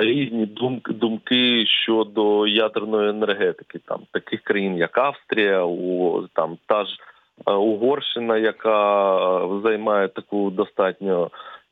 різні 0.00 0.46
думки 0.46 0.92
думки 0.92 1.66
щодо 1.66 2.46
ядерної 2.46 3.10
енергетики, 3.10 3.78
там 3.78 4.00
таких 4.12 4.40
країн, 4.42 4.76
як 4.76 4.98
Австрія, 4.98 5.64
у 5.64 6.22
там 6.32 6.58
та 6.66 6.84
ж 6.84 6.98
Угорщина, 7.46 8.38
яка 8.38 9.60
займає 9.64 10.08
таку 10.08 10.50
достатньо 10.50 11.30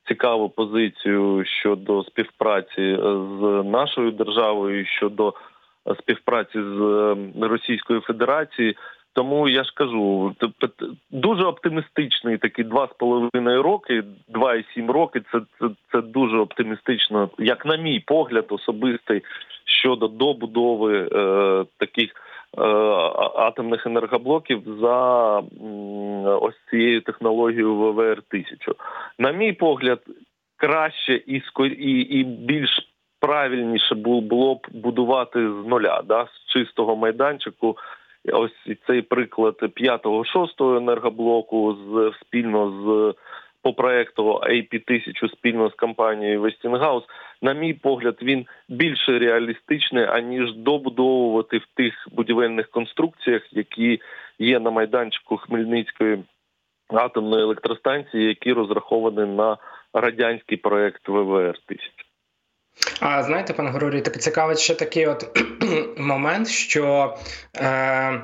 цікаву 0.09 0.49
позицію 0.49 1.45
щодо 1.45 2.05
співпраці 2.05 2.99
з 3.41 3.63
нашою 3.65 4.11
державою 4.11 4.87
щодо 4.87 5.35
співпраці 5.99 6.59
з 6.63 7.17
Російською 7.41 8.01
Федерацією. 8.01 8.75
Тому 9.17 9.49
я 9.49 9.65
ж 9.65 9.73
кажу, 9.75 10.35
дуже 11.11 11.45
оптимістичний 11.45 12.39
такі 12.39 12.65
два 12.65 12.87
з 12.87 12.97
половиною 12.99 13.63
роки, 13.63 14.03
два 14.29 14.55
і 14.55 14.65
сім 14.75 14.91
роки. 14.91 15.23
Це 15.33 15.41
це 15.61 15.69
це 15.93 16.01
дуже 16.01 16.39
оптимістично, 16.39 17.31
як 17.39 17.67
на 17.67 17.77
мій 17.77 18.01
погляд, 18.01 18.47
особистий 18.49 19.23
щодо 19.65 20.09
добудови 20.09 21.09
е, 21.13 21.65
таких 21.79 22.11
е, 22.59 22.63
атомних 23.35 23.87
енергоблоків 23.87 24.63
за 24.81 25.39
м, 25.39 25.45
ось 26.25 26.57
цією 26.71 27.01
технологією 27.01 27.75
ВВР 27.75 28.23
1000 28.31 28.73
На 29.19 29.33
мій 29.33 29.53
погляд, 29.53 30.01
краще 30.57 31.15
і 31.15 31.43
і, 31.79 32.01
і 32.01 32.25
більш 32.25 32.89
правильніше 33.21 33.95
було 33.95 34.55
б 34.55 34.67
будувати 34.71 35.39
з 35.41 35.67
нуля, 35.67 36.03
да, 36.05 36.27
з 36.27 36.53
чистого 36.53 36.97
майданчику. 36.97 37.77
Ось 38.33 38.77
цей 38.87 39.03
приклад 39.03 39.55
5-6 39.61 40.77
енергоблоку 40.77 41.77
з 41.89 42.13
спільно 42.21 42.71
з 42.71 43.15
по 43.63 43.73
проекту 43.73 44.23
AP1000 44.33 45.33
спільно 45.33 45.71
з 45.71 45.75
компанією 45.75 46.43
Westinghouse, 46.43 47.03
на 47.43 47.53
мій 47.53 47.75
погляд, 47.75 48.19
він 48.23 48.47
більше 48.69 49.19
реалістичний 49.19 50.05
аніж 50.05 50.55
добудовувати 50.55 51.59
в 51.59 51.67
тих 51.75 52.09
будівельних 52.13 52.71
конструкціях, 52.71 53.43
які 53.53 54.01
є 54.39 54.61
на 54.61 54.71
майданчику 54.71 55.37
Хмельницької 55.37 56.19
атомної 56.89 57.43
електростанції, 57.43 58.25
які 58.25 58.53
розраховані 58.53 59.33
на 59.33 59.57
радянський 59.93 60.57
проект 60.57 61.09
ВВР 61.09 61.59
1000 61.67 62.06
а 63.01 63.23
знаєте, 63.23 63.53
пане 63.53 63.71
Григорій, 63.71 64.01
так 64.01 64.23
цікавить 64.23 64.59
ще 64.59 64.75
такий 64.75 65.07
от 65.07 65.39
момент, 65.99 66.49
що 66.49 67.17
е, 67.57 68.23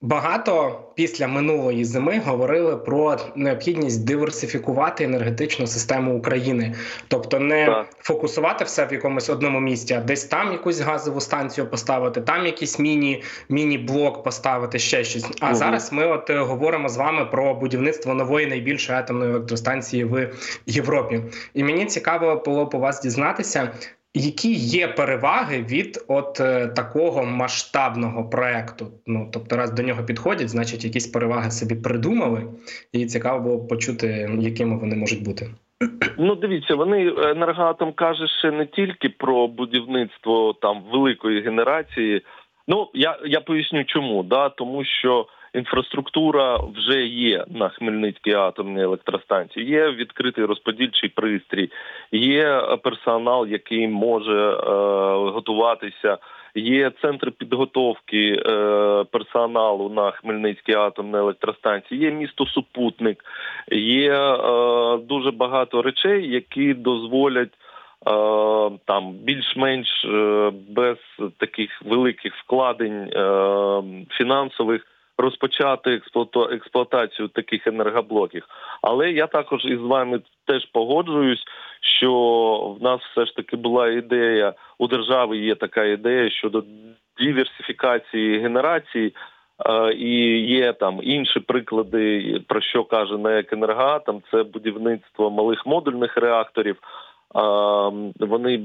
багато 0.00 0.80
після 0.94 1.28
минулої 1.28 1.84
зими 1.84 2.22
говорили 2.26 2.76
про 2.76 3.16
необхідність 3.36 4.04
диверсифікувати 4.04 5.04
енергетичну 5.04 5.66
систему 5.66 6.18
України, 6.18 6.74
тобто 7.08 7.38
не 7.38 7.66
так. 7.66 7.86
фокусувати 7.98 8.64
все 8.64 8.86
в 8.86 8.92
якомусь 8.92 9.30
одному 9.30 9.60
місці, 9.60 9.94
а 9.94 10.00
десь 10.00 10.24
там 10.24 10.52
якусь 10.52 10.80
газову 10.80 11.20
станцію 11.20 11.70
поставити, 11.70 12.20
там 12.20 12.46
якийсь 12.46 12.78
міні 12.78 13.22
міні-блок 13.48 14.22
поставити 14.22 14.78
ще 14.78 15.04
щось. 15.04 15.26
А 15.40 15.46
угу. 15.46 15.54
зараз 15.54 15.92
ми 15.92 16.06
от 16.06 16.30
е, 16.30 16.38
говоримо 16.38 16.88
з 16.88 16.96
вами 16.96 17.24
про 17.24 17.54
будівництво 17.54 18.14
нової 18.14 18.46
найбільшої 18.46 18.98
атомної 18.98 19.30
електростанції 19.30 20.04
в 20.04 20.30
Європі. 20.66 21.22
І 21.54 21.64
мені 21.64 21.86
цікаво 21.86 22.42
було 22.44 22.66
по 22.66 22.78
вас 22.78 23.02
дізнатися, 23.02 23.72
які 24.14 24.52
є 24.54 24.88
переваги 24.88 25.62
від 25.70 26.04
от 26.08 26.40
е, 26.40 26.68
такого 26.68 27.24
масштабного 27.24 28.28
проекту? 28.28 28.86
Ну 29.06 29.30
тобто, 29.32 29.56
раз 29.56 29.70
до 29.70 29.82
нього 29.82 30.04
підходять, 30.04 30.48
значить 30.48 30.84
якісь 30.84 31.06
переваги 31.06 31.50
собі 31.50 31.74
придумали, 31.74 32.42
і 32.92 33.06
цікаво 33.06 33.40
було 33.40 33.66
почути, 33.66 34.30
якими 34.40 34.78
вони 34.78 34.96
можуть 34.96 35.24
бути. 35.24 35.46
Ну, 36.18 36.34
дивіться, 36.34 36.74
вони 36.74 37.14
енергоатом 37.18 37.92
каже 37.92 38.26
ще 38.38 38.50
не 38.50 38.66
тільки 38.66 39.08
про 39.08 39.48
будівництво 39.48 40.52
там 40.52 40.82
великої 40.92 41.42
генерації. 41.42 42.22
Ну 42.68 42.90
я 42.94 43.18
я 43.24 43.40
поясню, 43.40 43.84
чому 43.84 44.22
да 44.22 44.48
тому, 44.48 44.84
що 44.84 45.26
інфраструктура 45.58 46.56
вже 46.76 47.02
є 47.06 47.44
на 47.48 47.68
Хмельницькій 47.68 48.32
атомній 48.32 48.82
електростанції. 48.82 49.66
Є 49.66 49.90
відкритий 49.90 50.44
розподільчий 50.44 51.08
пристрій, 51.08 51.70
є 52.12 52.62
персонал, 52.82 53.46
який 53.46 53.88
може 53.88 54.50
е, 54.50 54.56
готуватися. 55.30 56.18
Є 56.54 56.90
центр 57.02 57.32
підготовки 57.32 58.42
е, 58.46 59.04
персоналу 59.10 59.88
на 59.88 60.10
Хмельницькій 60.10 60.74
атомній 60.74 61.18
електростанції, 61.18 62.00
є 62.00 62.10
місто 62.10 62.46
супутник, 62.46 63.24
є 63.72 64.12
е, 64.12 64.98
дуже 64.98 65.30
багато 65.30 65.82
речей, 65.82 66.30
які 66.30 66.74
дозволять 66.74 67.52
е, 67.52 68.10
там 68.84 69.12
більш-менш 69.12 70.04
е, 70.04 70.52
без 70.68 70.98
таких 71.38 71.82
великих 71.82 72.34
вкладень 72.36 73.10
е, 73.12 73.82
фінансових 74.10 74.86
розпочати 75.18 76.00
експлуатацію 76.50 77.28
таких 77.28 77.66
енергоблоків. 77.66 78.44
Але 78.82 79.10
я 79.10 79.26
також 79.26 79.64
із 79.64 79.80
вами 79.80 80.20
теж 80.46 80.66
погоджуюсь, 80.72 81.44
що 82.00 82.12
в 82.80 82.82
нас 82.82 83.00
все 83.00 83.26
ж 83.26 83.36
таки 83.36 83.56
була 83.56 83.88
ідея 83.88 84.54
у 84.78 84.86
держави. 84.86 85.38
Є 85.38 85.54
така 85.54 85.84
ідея 85.84 86.30
щодо 86.30 86.64
диверсифікації 87.18 88.38
генерації. 88.38 89.14
І 89.96 90.38
є 90.38 90.72
там 90.72 91.00
інші 91.02 91.40
приклади, 91.40 92.40
про 92.48 92.60
що 92.60 92.84
каже 92.84 93.18
НЕК 93.18 93.52
«Енергоатом», 93.52 94.22
Це 94.30 94.42
будівництво 94.42 95.30
малих 95.30 95.66
модульних 95.66 96.16
реакторів. 96.16 96.76
Вони 98.20 98.60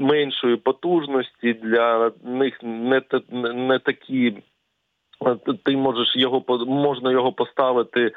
меншої 0.00 0.56
потужності 0.56 1.52
для 1.52 2.12
них 2.24 2.58
не 2.62 3.02
не 3.54 3.78
такі 3.78 4.34
ти 5.64 5.76
можеш 5.76 6.16
його 6.16 6.44
можна 6.66 7.10
його 7.10 7.32
поставити 7.32 8.12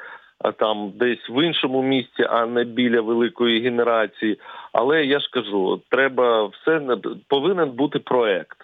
там 0.58 0.92
десь 0.94 1.30
в 1.30 1.46
іншому 1.46 1.82
місці, 1.82 2.26
а 2.30 2.46
не 2.46 2.64
біля 2.64 3.00
великої 3.00 3.60
генерації. 3.60 4.38
Але 4.72 5.04
я 5.04 5.20
ж 5.20 5.28
кажу, 5.32 5.80
треба 5.90 6.44
все 6.44 6.80
повинен 7.28 7.70
бути 7.70 7.98
проект, 7.98 8.58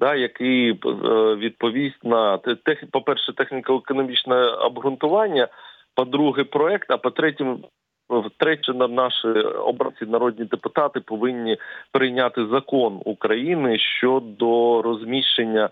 да, 0.00 0.14
який 0.14 0.70
е, 0.70 0.76
відповість 1.34 2.04
на 2.04 2.38
по 2.90 3.00
перше, 3.00 3.32
техніко-економічне 3.32 4.44
обґрунтування. 4.46 5.48
По-друге, 5.94 6.44
проект, 6.44 6.90
а 6.90 6.96
по-третє, 6.96 7.56
втретє, 8.10 8.72
наші 8.72 9.28
обранці 9.58 10.04
народні 10.06 10.44
депутати 10.44 11.00
повинні 11.00 11.56
прийняти 11.92 12.46
закон 12.46 13.00
України 13.04 13.78
щодо 13.78 14.82
розміщення 14.82 15.70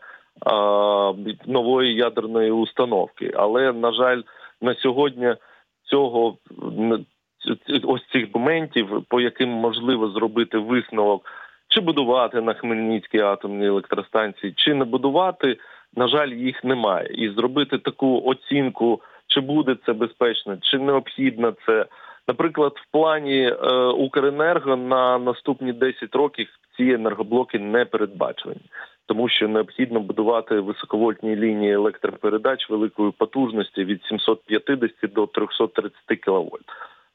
нової 1.46 1.94
ядерної 1.94 2.50
установки. 2.50 3.32
Але 3.34 3.72
на 3.72 3.92
жаль, 3.92 4.22
на 4.60 4.74
сьогодні 4.74 5.34
цього 5.82 6.36
ось 7.84 8.06
цих 8.12 8.34
моментів, 8.34 9.04
по 9.08 9.20
яким 9.20 9.48
можливо 9.48 10.10
зробити 10.10 10.58
висновок, 10.58 11.26
чи 11.68 11.80
будувати 11.80 12.40
на 12.40 12.54
Хмельницькій 12.54 13.20
атомній 13.20 13.66
електростанції, 13.66 14.52
чи 14.56 14.74
не 14.74 14.84
будувати, 14.84 15.56
на 15.96 16.08
жаль, 16.08 16.28
їх 16.28 16.64
немає. 16.64 17.08
І 17.14 17.28
зробити 17.28 17.78
таку 17.78 18.22
оцінку, 18.24 19.00
чи 19.26 19.40
буде 19.40 19.76
це 19.86 19.92
безпечно, 19.92 20.56
чи 20.62 20.78
необхідно 20.78 21.54
це. 21.66 21.86
Наприклад, 22.28 22.72
в 22.76 22.92
плані 22.92 23.42
е, 23.42 23.54
Укренерго 23.86 24.76
на 24.76 25.18
наступні 25.18 25.72
10 25.72 26.14
років 26.14 26.48
ці 26.76 26.84
енергоблоки 26.84 27.58
не 27.58 27.84
передбачені 27.84 28.56
тому 29.10 29.28
що 29.28 29.48
необхідно 29.48 30.00
будувати 30.00 30.60
високовольтні 30.60 31.36
лінії 31.36 31.72
електропередач 31.72 32.70
великої 32.70 33.10
потужності 33.10 33.84
від 33.84 34.02
750 34.02 35.12
до 35.12 35.26
330 35.26 35.92
кВт. 36.20 36.64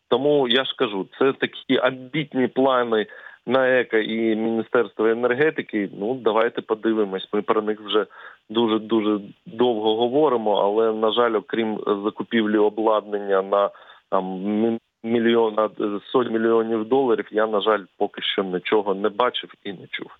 Тому 0.09 0.47
я 0.47 0.65
ж 0.65 0.75
кажу, 0.77 1.07
це 1.19 1.33
такі 1.33 1.77
амбітні 1.77 2.47
плани 2.47 3.05
на 3.45 3.79
ЕКО 3.79 3.97
і 3.97 4.35
Міністерство 4.35 5.07
енергетики. 5.07 5.89
Ну 5.99 6.13
давайте 6.13 6.61
подивимось. 6.61 7.29
Ми 7.33 7.41
про 7.41 7.61
них 7.61 7.81
вже 7.81 8.05
дуже 8.49 8.79
дуже 8.79 9.19
довго 9.45 9.95
говоримо. 9.95 10.51
Але 10.55 10.93
на 10.93 11.11
жаль, 11.11 11.33
окрім 11.33 11.79
закупівлі 12.03 12.57
обладнання 12.57 13.41
на 13.41 13.69
там 14.09 14.25
мільйона 15.03 15.69
сотень 16.11 16.33
мільйонів 16.33 16.85
доларів, 16.85 17.27
я 17.31 17.47
на 17.47 17.61
жаль 17.61 17.83
поки 17.97 18.21
що 18.21 18.43
нічого 18.43 18.95
не 18.95 19.09
бачив 19.09 19.53
і 19.63 19.73
не 19.73 19.87
чув. 19.87 20.11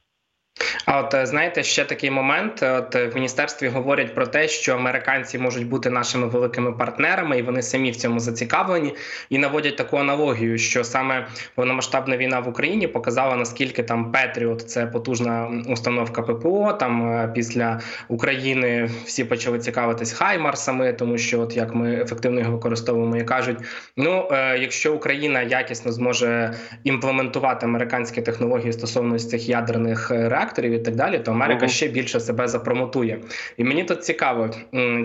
А 0.86 1.00
от 1.00 1.14
е, 1.14 1.26
знаєте, 1.26 1.64
ще 1.64 1.86
такий 1.86 2.12
момент. 2.12 2.64
От 2.64 2.96
в 2.96 3.12
міністерстві 3.16 3.68
говорять 3.68 4.16
про 4.16 4.28
те, 4.28 4.48
що 4.48 4.76
американці 4.76 5.38
можуть 5.38 5.68
бути 5.68 5.90
нашими 5.90 6.28
великими 6.28 6.72
партнерами, 6.72 7.40
і 7.40 7.42
вони 7.42 7.62
самі 7.62 7.92
в 7.92 7.96
цьому 7.96 8.20
зацікавлені, 8.20 8.96
і 9.30 9.38
наводять 9.38 9.76
таку 9.76 9.98
аналогію, 9.98 10.58
що 10.58 10.84
саме 10.84 11.28
повномасштабна 11.56 12.18
війна 12.18 12.40
в 12.40 12.48
Україні 12.48 12.88
показала 12.88 13.36
наскільки 13.36 13.84
там 13.84 14.12
Петріот 14.12 14.70
це 14.70 14.86
потужна 14.86 15.64
установка 15.68 16.22
ППО. 16.22 16.74
Там 16.74 17.12
е, 17.12 17.32
після 17.36 17.80
України 18.08 18.90
всі 19.06 19.24
почали 19.24 19.60
цікавитись 19.60 20.14
Хаймарсами, 20.14 20.94
тому 20.94 21.18
що 21.18 21.42
от 21.42 21.58
як 21.58 21.76
ми 21.76 22.02
ефективно 22.02 22.40
його 22.40 22.52
використовуємо 22.52 23.18
і 23.18 23.24
кажуть: 23.24 23.58
ну 23.98 24.28
е, 24.32 24.58
якщо 24.58 24.94
Україна 24.94 25.42
якісно 25.42 25.92
зможе 25.92 26.54
імплементувати 26.84 27.66
американські 27.66 28.22
технології 28.22 28.74
стосовно 28.74 29.20
цих 29.20 29.50
ядерних 29.50 30.12
реакторів, 30.12 30.45
реакторів 30.46 30.72
і 30.72 30.80
так 30.80 30.96
далі, 30.96 31.20
то 31.20 31.32
Америка 31.32 31.68
ще 31.68 31.88
більше 31.88 32.20
себе 32.20 32.48
запромотує. 32.48 33.22
І 33.58 33.64
мені 33.64 33.84
тут 33.84 34.04
цікаво, 34.04 34.50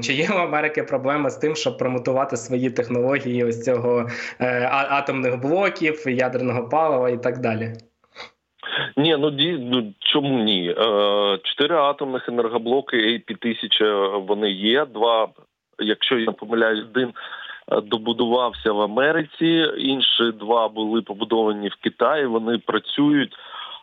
чи 0.03 0.13
є 0.13 0.29
у 0.31 0.39
Америки 0.39 0.83
проблема 0.83 1.31
з 1.31 1.37
тим, 1.37 1.57
щоб 1.57 1.79
промотувати 1.79 2.37
свої 2.37 2.71
технології 2.71 3.45
ось 3.45 3.65
цього 3.65 4.09
е, 4.41 4.69
атомних 4.71 5.41
блоків, 5.41 6.05
ядерного 6.07 6.69
палива 6.69 7.11
і 7.11 7.23
так 7.23 7.39
далі. 7.39 7.73
Ні, 8.97 9.17
ну 9.17 9.31
ну 9.61 9.93
чому 9.99 10.45
ні? 10.45 10.71
Е, 10.71 11.39
чотири 11.43 11.77
атомних 11.77 12.29
енергоблоки 12.29 12.97
AP-1000 12.97 14.27
вони 14.27 14.51
є. 14.51 14.85
Два, 14.85 15.29
якщо 15.79 16.19
я 16.19 16.33
помиляюсь, 16.33 16.85
один 16.91 17.09
е, 17.09 17.81
добудувався 17.81 18.73
в 18.73 18.81
Америці. 18.81 19.67
Інші 19.79 20.33
два 20.41 20.69
були 20.69 21.03
побудовані 21.03 21.69
в 21.69 21.75
Китаї. 21.75 22.27
Вони 22.27 22.59
працюють. 22.59 23.33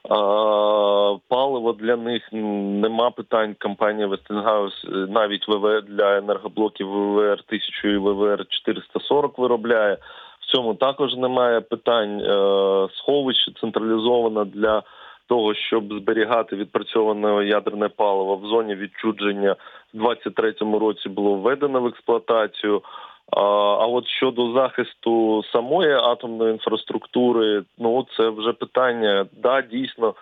Паливо 0.07 1.73
для 1.73 1.95
них 1.95 2.29
нема 2.31 3.11
питань. 3.11 3.55
Компанія 3.59 4.07
е, 4.31 4.69
навіть 4.89 5.47
ВВ 5.47 5.81
для 5.81 6.17
енергоблоків 6.17 6.87
ВВР 6.87 7.43
1000 7.47 7.87
і 7.87 7.97
ВВР 7.97 8.45
440 8.49 9.37
виробляє. 9.37 9.97
В 10.39 10.45
цьому 10.51 10.73
також 10.73 11.15
немає 11.15 11.61
питань. 11.61 12.21
Е, 12.21 12.87
сховище 12.93 13.51
централізовано 13.61 14.45
для 14.45 14.83
того, 15.27 15.53
щоб 15.53 15.93
зберігати 15.93 16.55
відпрацьоване 16.55 17.45
ядерне 17.45 17.89
паливо 17.89 18.35
в 18.35 18.45
зоні 18.45 18.75
відчудження 18.75 19.55
в 19.93 19.97
2023 19.97 20.79
році 20.79 21.09
було 21.09 21.33
введено 21.35 21.81
в 21.81 21.85
експлуатацію. 21.87 22.81
А 23.31 23.85
от 23.85 24.07
щодо 24.07 24.51
захисту 24.51 25.43
самої 25.51 25.93
атомної 25.93 26.51
інфраструктури, 26.51 27.63
ну 27.77 28.05
це 28.17 28.29
вже 28.29 28.53
питання. 28.53 29.25
Да, 29.43 29.61
дійсно, 29.61 30.13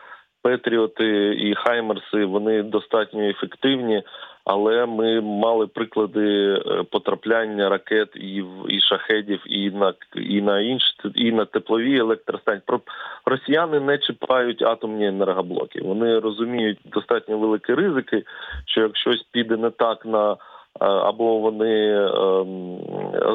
Петріоти 0.42 1.36
і 1.40 1.56
Хаймерси 1.56 2.26
вони 2.26 2.64
достатньо 2.64 3.22
ефективні, 3.22 4.04
але 4.44 4.86
ми 4.86 5.22
мали 5.22 5.68
приклади 5.68 6.54
е, 6.54 6.84
потрапляння 6.92 7.70
ракет 7.70 8.10
і 8.16 8.42
в 8.42 8.74
і 8.74 8.82
шахедів, 8.82 9.44
і 9.46 9.72
на 9.72 9.94
і 10.16 10.42
на 10.42 10.60
інші 10.60 10.86
і 11.16 11.32
на 11.32 11.46
теплові 11.46 11.98
електростанції. 11.98 12.80
Росіяни 13.26 13.80
не 13.80 13.98
чіпають 13.98 14.62
атомні 14.62 15.08
енергоблоки. 15.08 15.82
Вони 15.82 16.20
розуміють 16.20 16.80
достатньо 16.86 17.38
великі 17.38 17.74
ризики, 17.74 18.24
що 18.66 18.82
якщо 18.82 19.12
щось 19.12 19.24
піде 19.32 19.58
не 19.58 19.70
так 19.70 20.06
на 20.06 20.38
або 20.80 21.40
вони 21.40 21.96
ем, 21.98 22.78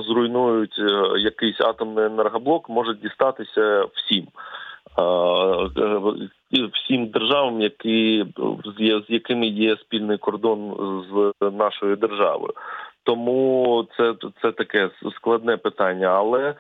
зруйнують 0.02 0.78
е, 0.78 1.18
якийсь 1.18 1.60
атомний 1.60 2.04
енергоблок, 2.04 2.68
може 2.68 2.94
дістатися 2.94 3.84
всім 3.94 4.26
всім 6.72 7.06
державам, 7.06 7.60
які 7.60 8.26
з 8.78 9.04
якими 9.08 9.46
є 9.46 9.76
спільний 9.76 10.18
кордон 10.18 10.74
з 11.10 11.50
нашою 11.50 11.96
державою. 11.96 12.52
Тому 13.04 13.86
це 13.96 14.14
це 14.42 14.52
таке 14.52 14.90
складне 15.16 15.56
питання. 15.56 16.06
Але 16.06 16.54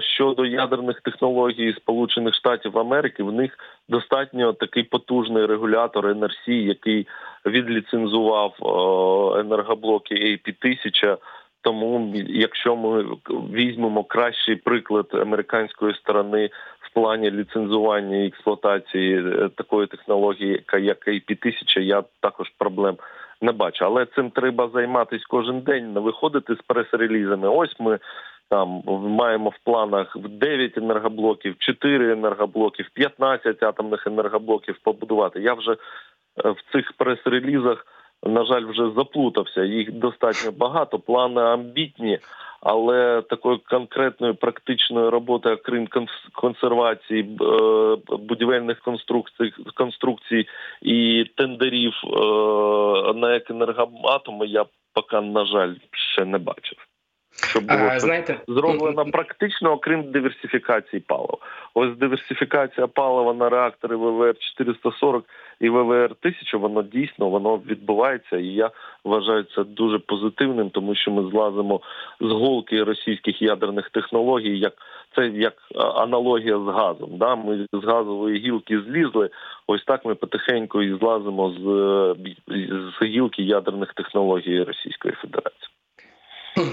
щодо 0.00 0.46
ядерних 0.46 1.00
технологій 1.00 1.72
Сполучених 1.72 2.34
Штатів 2.34 2.78
Америки, 2.78 3.22
в 3.22 3.32
них 3.32 3.58
достатньо 3.88 4.52
такий 4.52 4.82
потужний 4.82 5.46
регулятор 5.46 6.06
NRC, 6.06 6.50
який 6.50 7.06
відліцензував 7.46 8.54
енергоблоки 9.40 10.14
AP 10.14 10.54
1000 10.60 11.18
тому, 11.66 12.12
якщо 12.28 12.76
ми 12.76 13.04
візьмемо 13.52 14.04
кращий 14.04 14.56
приклад 14.56 15.06
американської 15.12 15.94
сторони 15.94 16.50
в 16.80 16.94
плані 16.94 17.30
ліцензування 17.30 18.16
і 18.16 18.26
експлуатації 18.26 19.18
е, 19.18 19.48
такої 19.56 19.86
технології, 19.86 20.64
як 20.80 21.08
IP-1000, 21.08 21.80
я 21.80 22.04
також 22.20 22.52
проблем 22.58 22.96
не 23.40 23.52
бачу. 23.52 23.84
Але 23.84 24.06
цим 24.06 24.30
треба 24.30 24.70
займатися 24.74 25.24
кожен 25.28 25.60
день, 25.60 25.92
не 25.92 26.00
виходити 26.00 26.54
з 26.54 26.58
прес-релізами. 26.66 27.48
Ось 27.48 27.80
ми. 27.80 27.98
Там 28.48 28.82
маємо 29.02 29.50
в 29.50 29.58
планах 29.64 30.16
9 30.16 30.78
енергоблоків, 30.78 31.54
4 31.58 32.12
енергоблоків, 32.12 32.90
15 32.94 33.62
атомних 33.62 34.06
енергоблоків 34.06 34.78
побудувати. 34.82 35.40
Я 35.40 35.54
вже 35.54 35.72
е, 35.72 35.76
в 36.50 36.72
цих 36.72 36.92
прес-релізах 36.92 37.86
на 38.22 38.44
жаль, 38.44 38.64
вже 38.64 38.90
заплутався. 38.96 39.64
Їх 39.64 39.92
достатньо 39.92 40.52
багато, 40.52 40.98
плани 40.98 41.40
амбітні, 41.40 42.18
але 42.60 43.22
такої 43.22 43.58
конкретної 43.58 44.32
практичної 44.32 45.08
роботи, 45.08 45.50
окрім 45.50 45.88
консервації 46.32 47.22
е, 47.22 47.96
будівельних 48.18 48.80
конструкцій 48.80 49.52
конструкцій 49.74 50.46
і 50.82 51.24
тендерів 51.36 51.92
е, 52.04 52.08
на 53.14 53.36
екенергоатоми 53.36 54.46
я 54.46 54.64
поки, 54.92 55.20
на 55.20 55.46
жаль, 55.46 55.74
ще 55.92 56.24
не 56.24 56.38
бачив. 56.38 56.78
Щоб 57.42 57.64
було 57.64 57.80
а, 57.80 58.00
знаєте... 58.00 58.40
зроблено 58.48 59.04
практично, 59.04 59.72
окрім 59.72 60.10
диверсифікації 60.10 61.00
палива. 61.00 61.38
Ось 61.74 61.98
диверсифікація 61.98 62.86
палива 62.86 63.34
на 63.34 63.48
реактори 63.48 63.96
ВВР 63.96 64.34
440 64.38 65.24
і 65.60 65.68
ВВР 65.68 66.10
1000 66.20 66.56
воно 66.56 66.82
дійсно 66.82 67.28
воно 67.28 67.56
відбувається, 67.56 68.36
і 68.36 68.46
я 68.46 68.70
вважаю 69.04 69.44
це 69.54 69.64
дуже 69.64 69.98
позитивним, 69.98 70.70
тому 70.70 70.94
що 70.94 71.10
ми 71.10 71.30
злазимо 71.30 71.80
з 72.20 72.26
голки 72.26 72.84
російських 72.84 73.42
ядерних 73.42 73.90
технологій, 73.90 74.58
як 74.58 74.72
це 75.14 75.28
як 75.28 75.54
аналогія 75.74 76.58
з 76.58 76.66
газом. 76.66 77.10
Да, 77.18 77.36
ми 77.36 77.66
з 77.72 77.84
газової 77.84 78.38
гілки 78.38 78.80
злізли. 78.80 79.30
Ось 79.66 79.84
так 79.84 80.04
ми 80.04 80.14
потихеньку 80.14 80.82
і 80.82 80.98
злазимо 80.98 81.50
з, 81.50 81.62
з 83.00 83.04
гілки 83.04 83.42
ядерних 83.42 83.94
технологій 83.94 84.62
Російської 84.62 85.14
Федерації. 85.14 85.65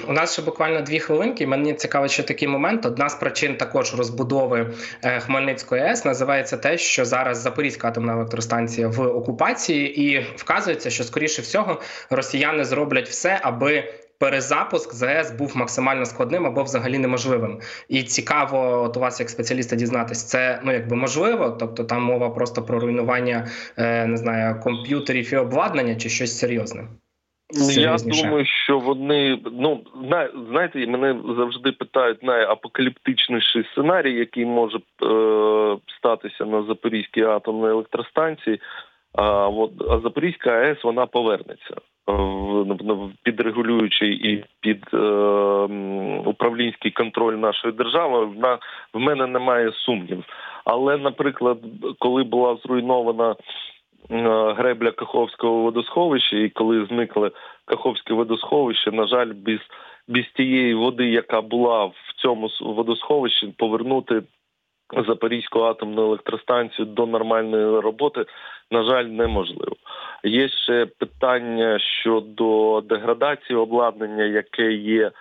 У 0.08 0.14
нас 0.14 0.34
ще 0.34 0.42
буквально 0.42 0.82
дві 0.82 1.00
хвилинки. 1.00 1.48
Мені 1.48 1.74
цікавий 1.74 2.10
ще 2.10 2.24
такий 2.24 2.48
момент. 2.48 2.86
Одна 2.86 3.10
з 3.10 3.16
причин 3.16 3.58
також 3.58 3.96
розбудови 3.96 4.74
е, 5.02 5.20
Хмельницької 5.20 5.82
АЕС 5.82 6.06
називається 6.06 6.58
те, 6.58 6.78
що 6.78 7.06
зараз 7.06 7.38
Запорізька 7.38 7.88
атомна 7.88 8.14
електростанція 8.14 8.88
в 8.88 9.02
окупації, 9.02 10.02
і 10.02 10.26
вказується, 10.36 10.90
що 10.90 11.04
скоріше 11.04 11.42
всього 11.42 11.82
росіяни 12.10 12.66
зроблять 12.66 13.10
все, 13.10 13.40
аби. 13.42 13.94
Перезапуск 14.20 14.94
ЗАЕС 14.94 15.32
був 15.32 15.58
максимально 15.58 16.06
складним 16.06 16.46
або 16.46 16.64
взагалі 16.64 16.98
неможливим, 16.98 17.60
і 17.90 18.04
цікаво, 18.04 18.84
от 18.84 18.98
у 18.98 19.00
вас 19.00 19.20
як 19.20 19.30
спеціаліста 19.30 19.76
дізнатись, 19.76 20.24
це 20.24 20.60
ну 20.64 20.74
якби 20.74 20.96
можливо, 20.96 21.50
тобто 21.50 21.84
там 21.84 22.04
мова 22.04 22.30
просто 22.30 22.62
про 22.62 22.80
руйнування 22.80 23.48
е, 23.78 24.06
не 24.06 24.18
знаю 24.18 24.60
комп'ютерів 24.60 25.34
і 25.34 25.38
обладнання 25.38 25.96
чи 25.96 26.10
щось 26.10 26.40
серйозне. 26.40 26.88
Я 27.78 27.96
думаю, 27.98 28.46
що 28.46 28.80
вони 28.80 29.40
ну 29.52 29.82
знаєте, 30.50 30.88
мене 30.88 31.16
завжди 31.38 31.72
питають 31.72 32.24
найапокаліптичніший 32.24 33.64
сценарій, 33.72 34.14
який 34.14 34.46
може 34.46 34.78
е, 34.78 35.78
статися 35.98 36.46
на 36.46 36.64
Запорізькій 36.64 37.24
атомній 37.24 37.70
електростанції. 37.70 38.60
А 39.14 39.48
от 39.48 39.72
а 39.90 40.00
Запорізька 40.00 40.50
АЕС 40.50 40.84
вона 40.84 41.06
повернеться 41.06 41.76
в 42.08 43.12
підрегулюючий 43.24 44.10
і 44.10 44.46
під 44.60 44.84
е, 44.94 44.98
управлінський 46.26 46.92
контроль 46.92 47.34
нашої 47.34 47.74
держави. 47.74 48.30
На 48.38 48.60
в 48.94 49.00
мене 49.00 49.28
немає 49.28 49.72
сумнів. 49.74 50.24
Але, 50.66 50.98
наприклад, 50.98 51.58
коли 52.00 52.24
була 52.24 52.58
зруйнована 52.64 53.36
гребля 54.10 54.92
Каховського 54.92 55.62
водосховища, 55.62 56.38
і 56.38 56.50
коли 56.50 56.86
зникли 56.86 57.32
Каховське 57.66 58.14
водосховище, 58.14 58.92
на 58.92 59.08
жаль, 59.08 59.34
без 59.34 59.60
без 60.08 60.26
тієї 60.36 60.74
води, 60.74 61.10
яка 61.10 61.42
була 61.42 61.86
в 61.86 61.96
цьому 62.18 62.50
водосховищі, 62.62 63.54
повернути 63.58 64.24
Запорізьку 65.08 65.60
атомну 65.60 66.02
електростанцію 66.02 66.86
до 66.86 67.06
нормальної 67.06 67.80
роботи, 67.80 68.26
на 68.72 68.84
жаль, 68.84 69.06
неможливо. 69.06 69.76
Є 70.24 70.50
ще 70.50 70.86
питання 70.86 71.80
щодо 71.80 72.82
деградації 72.82 73.58
обладнання, 73.58 74.24
яке 74.24 74.72
є 74.74 75.12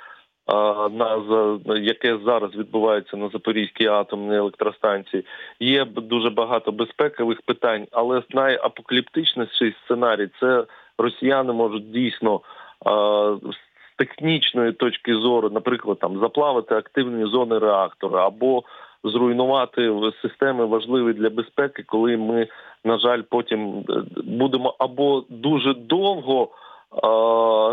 на 0.91 1.79
яке 1.79 2.19
зараз 2.25 2.55
відбувається 2.57 3.17
на 3.17 3.29
Запорізькій 3.29 3.87
атомній 3.87 4.37
електростанції, 4.37 5.25
є 5.61 5.85
дуже 5.85 6.31
багато 6.31 6.73
безпекових 6.73 7.43
питань, 7.43 7.87
але 7.93 8.23
найапокаліптичніший 8.31 9.75
сценарій 9.85 10.29
це 10.41 10.65
росіяни 10.99 11.53
можуть 11.53 11.91
дійсно 11.91 12.41
з 13.43 13.57
технічної 13.97 14.73
точки 14.73 15.15
зору, 15.15 15.51
наприклад, 15.51 15.99
там 15.99 16.19
заплавити 16.21 16.75
активні 16.75 17.31
зони 17.31 17.59
реактора 17.59 18.27
або 18.27 18.63
зруйнувати 19.05 20.13
системи 20.23 20.65
важливі 20.65 21.13
для 21.13 21.31
безпеки, 21.31 21.83
коли 21.83 22.17
ми 22.17 22.49
на 22.85 22.99
жаль 22.99 23.23
потім 23.31 23.85
е, 23.91 24.03
будемо 24.25 24.75
або 24.79 25.25
дуже 25.29 25.75
довго 25.75 26.49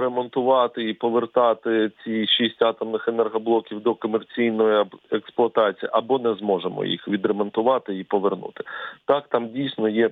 ремонтувати 0.01 0.89
і 0.89 0.93
повертати 0.93 1.91
ці 2.03 2.27
шість 2.27 2.61
атомних 2.61 3.07
енергоблоків 3.07 3.81
до 3.81 3.95
комерційної 3.95 4.85
експлуатації, 5.11 5.89
або 5.93 6.19
не 6.19 6.33
зможемо 6.33 6.85
їх 6.85 7.07
відремонтувати 7.07 7.97
і 7.97 8.03
повернути. 8.03 8.63
Так 9.05 9.27
там 9.27 9.47
дійсно 9.47 9.89
є. 9.89 10.09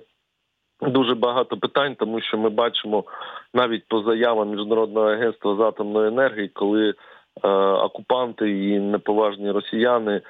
Дуже 0.81 1.15
багато 1.15 1.57
питань, 1.57 1.95
тому 1.95 2.21
що 2.21 2.37
ми 2.37 2.49
бачимо 2.49 3.03
навіть 3.53 3.87
по 3.87 4.01
заявам 4.01 4.49
міжнародного 4.49 5.07
агентства 5.07 5.55
з 5.55 5.59
атомної 5.59 6.07
енергії, 6.07 6.47
коли 6.47 6.89
е, 6.89 7.47
окупанти 7.57 8.51
і 8.51 8.79
неповажні 8.79 9.51
росіяни 9.51 10.21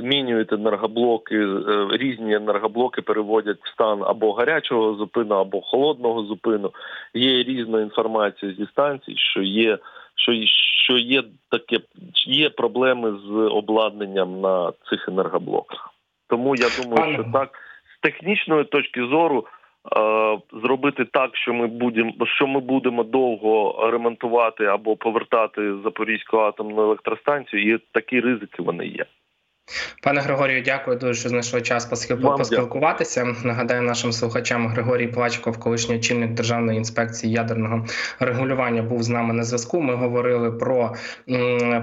змінюють 0.00 0.52
енергоблоки, 0.52 1.36
е, 1.36 1.88
різні 1.90 2.34
енергоблоки 2.34 3.02
переводять 3.02 3.58
в 3.62 3.68
стан 3.68 4.02
або 4.04 4.32
гарячого 4.32 4.94
зупину, 4.94 5.34
або 5.34 5.60
холодного 5.60 6.22
зупину. 6.22 6.70
Є 7.14 7.42
різна 7.42 7.80
інформація 7.80 8.52
зі 8.52 8.66
станцій, 8.66 9.14
що 9.16 9.42
є. 9.42 9.78
Що 10.14 10.32
що 10.84 10.98
є 10.98 11.22
таке, 11.50 11.80
є 12.26 12.50
проблеми 12.50 13.18
з 13.28 13.30
обладнанням 13.32 14.40
на 14.40 14.72
цих 14.90 15.08
енергоблоках, 15.08 15.90
тому 16.28 16.56
я 16.56 16.66
думаю, 16.82 17.14
що 17.14 17.24
так 17.32 17.58
з 17.96 18.00
технічної 18.00 18.64
точки 18.64 19.00
зору 19.00 19.46
е, 19.96 20.38
зробити 20.62 21.04
так, 21.04 21.36
що 21.36 21.54
ми 21.54 21.66
будемо 21.66 22.12
що 22.26 22.46
ми 22.46 22.60
будемо 22.60 23.04
довго 23.04 23.80
ремонтувати 23.92 24.64
або 24.64 24.96
повертати 24.96 25.74
Запорізьку 25.84 26.36
атомну 26.36 26.82
електростанцію, 26.82 27.74
і 27.74 27.78
такі 27.92 28.20
ризики 28.20 28.62
вони 28.62 28.86
є. 28.86 29.06
Пане 30.02 30.20
Григорію, 30.20 30.62
дякую 30.62 30.96
дуже, 30.96 31.20
що 31.20 31.28
знайшли 31.28 31.62
час 31.62 31.86
поспілкуватися. 31.86 33.34
Нагадаю 33.44 33.82
нашим 33.82 34.12
слухачам 34.12 34.68
Григорій 34.68 35.08
Плачков, 35.08 35.58
колишній 35.58 35.96
очільник 35.96 36.34
Державної 36.34 36.78
інспекції 36.78 37.32
ядерного 37.32 37.86
регулювання, 38.20 38.82
був 38.82 39.02
з 39.02 39.08
нами 39.08 39.34
на 39.34 39.42
зв'язку. 39.42 39.80
Ми 39.80 39.94
говорили 39.94 40.52
про 40.52 40.94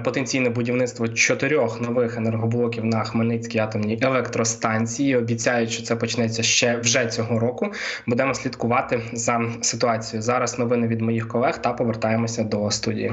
потенційне 0.04 0.50
будівництво 0.50 1.08
чотирьох 1.08 1.80
нових 1.80 2.16
енергоблоків 2.16 2.84
на 2.84 3.04
Хмельницькій 3.04 3.58
атомній 3.58 3.98
електростанції. 4.02 5.16
Обіцяють, 5.16 5.70
що 5.70 5.82
це 5.82 5.96
почнеться 5.96 6.42
ще 6.42 6.76
вже 6.76 7.06
цього 7.06 7.38
року. 7.38 7.72
Будемо 8.06 8.34
слідкувати 8.34 9.02
за 9.12 9.40
ситуацією. 9.60 10.22
Зараз 10.22 10.58
новини 10.58 10.88
від 10.88 11.00
моїх 11.00 11.28
колег 11.28 11.62
та 11.62 11.72
повертаємося 11.72 12.42
до 12.42 12.70
студії. 12.70 13.12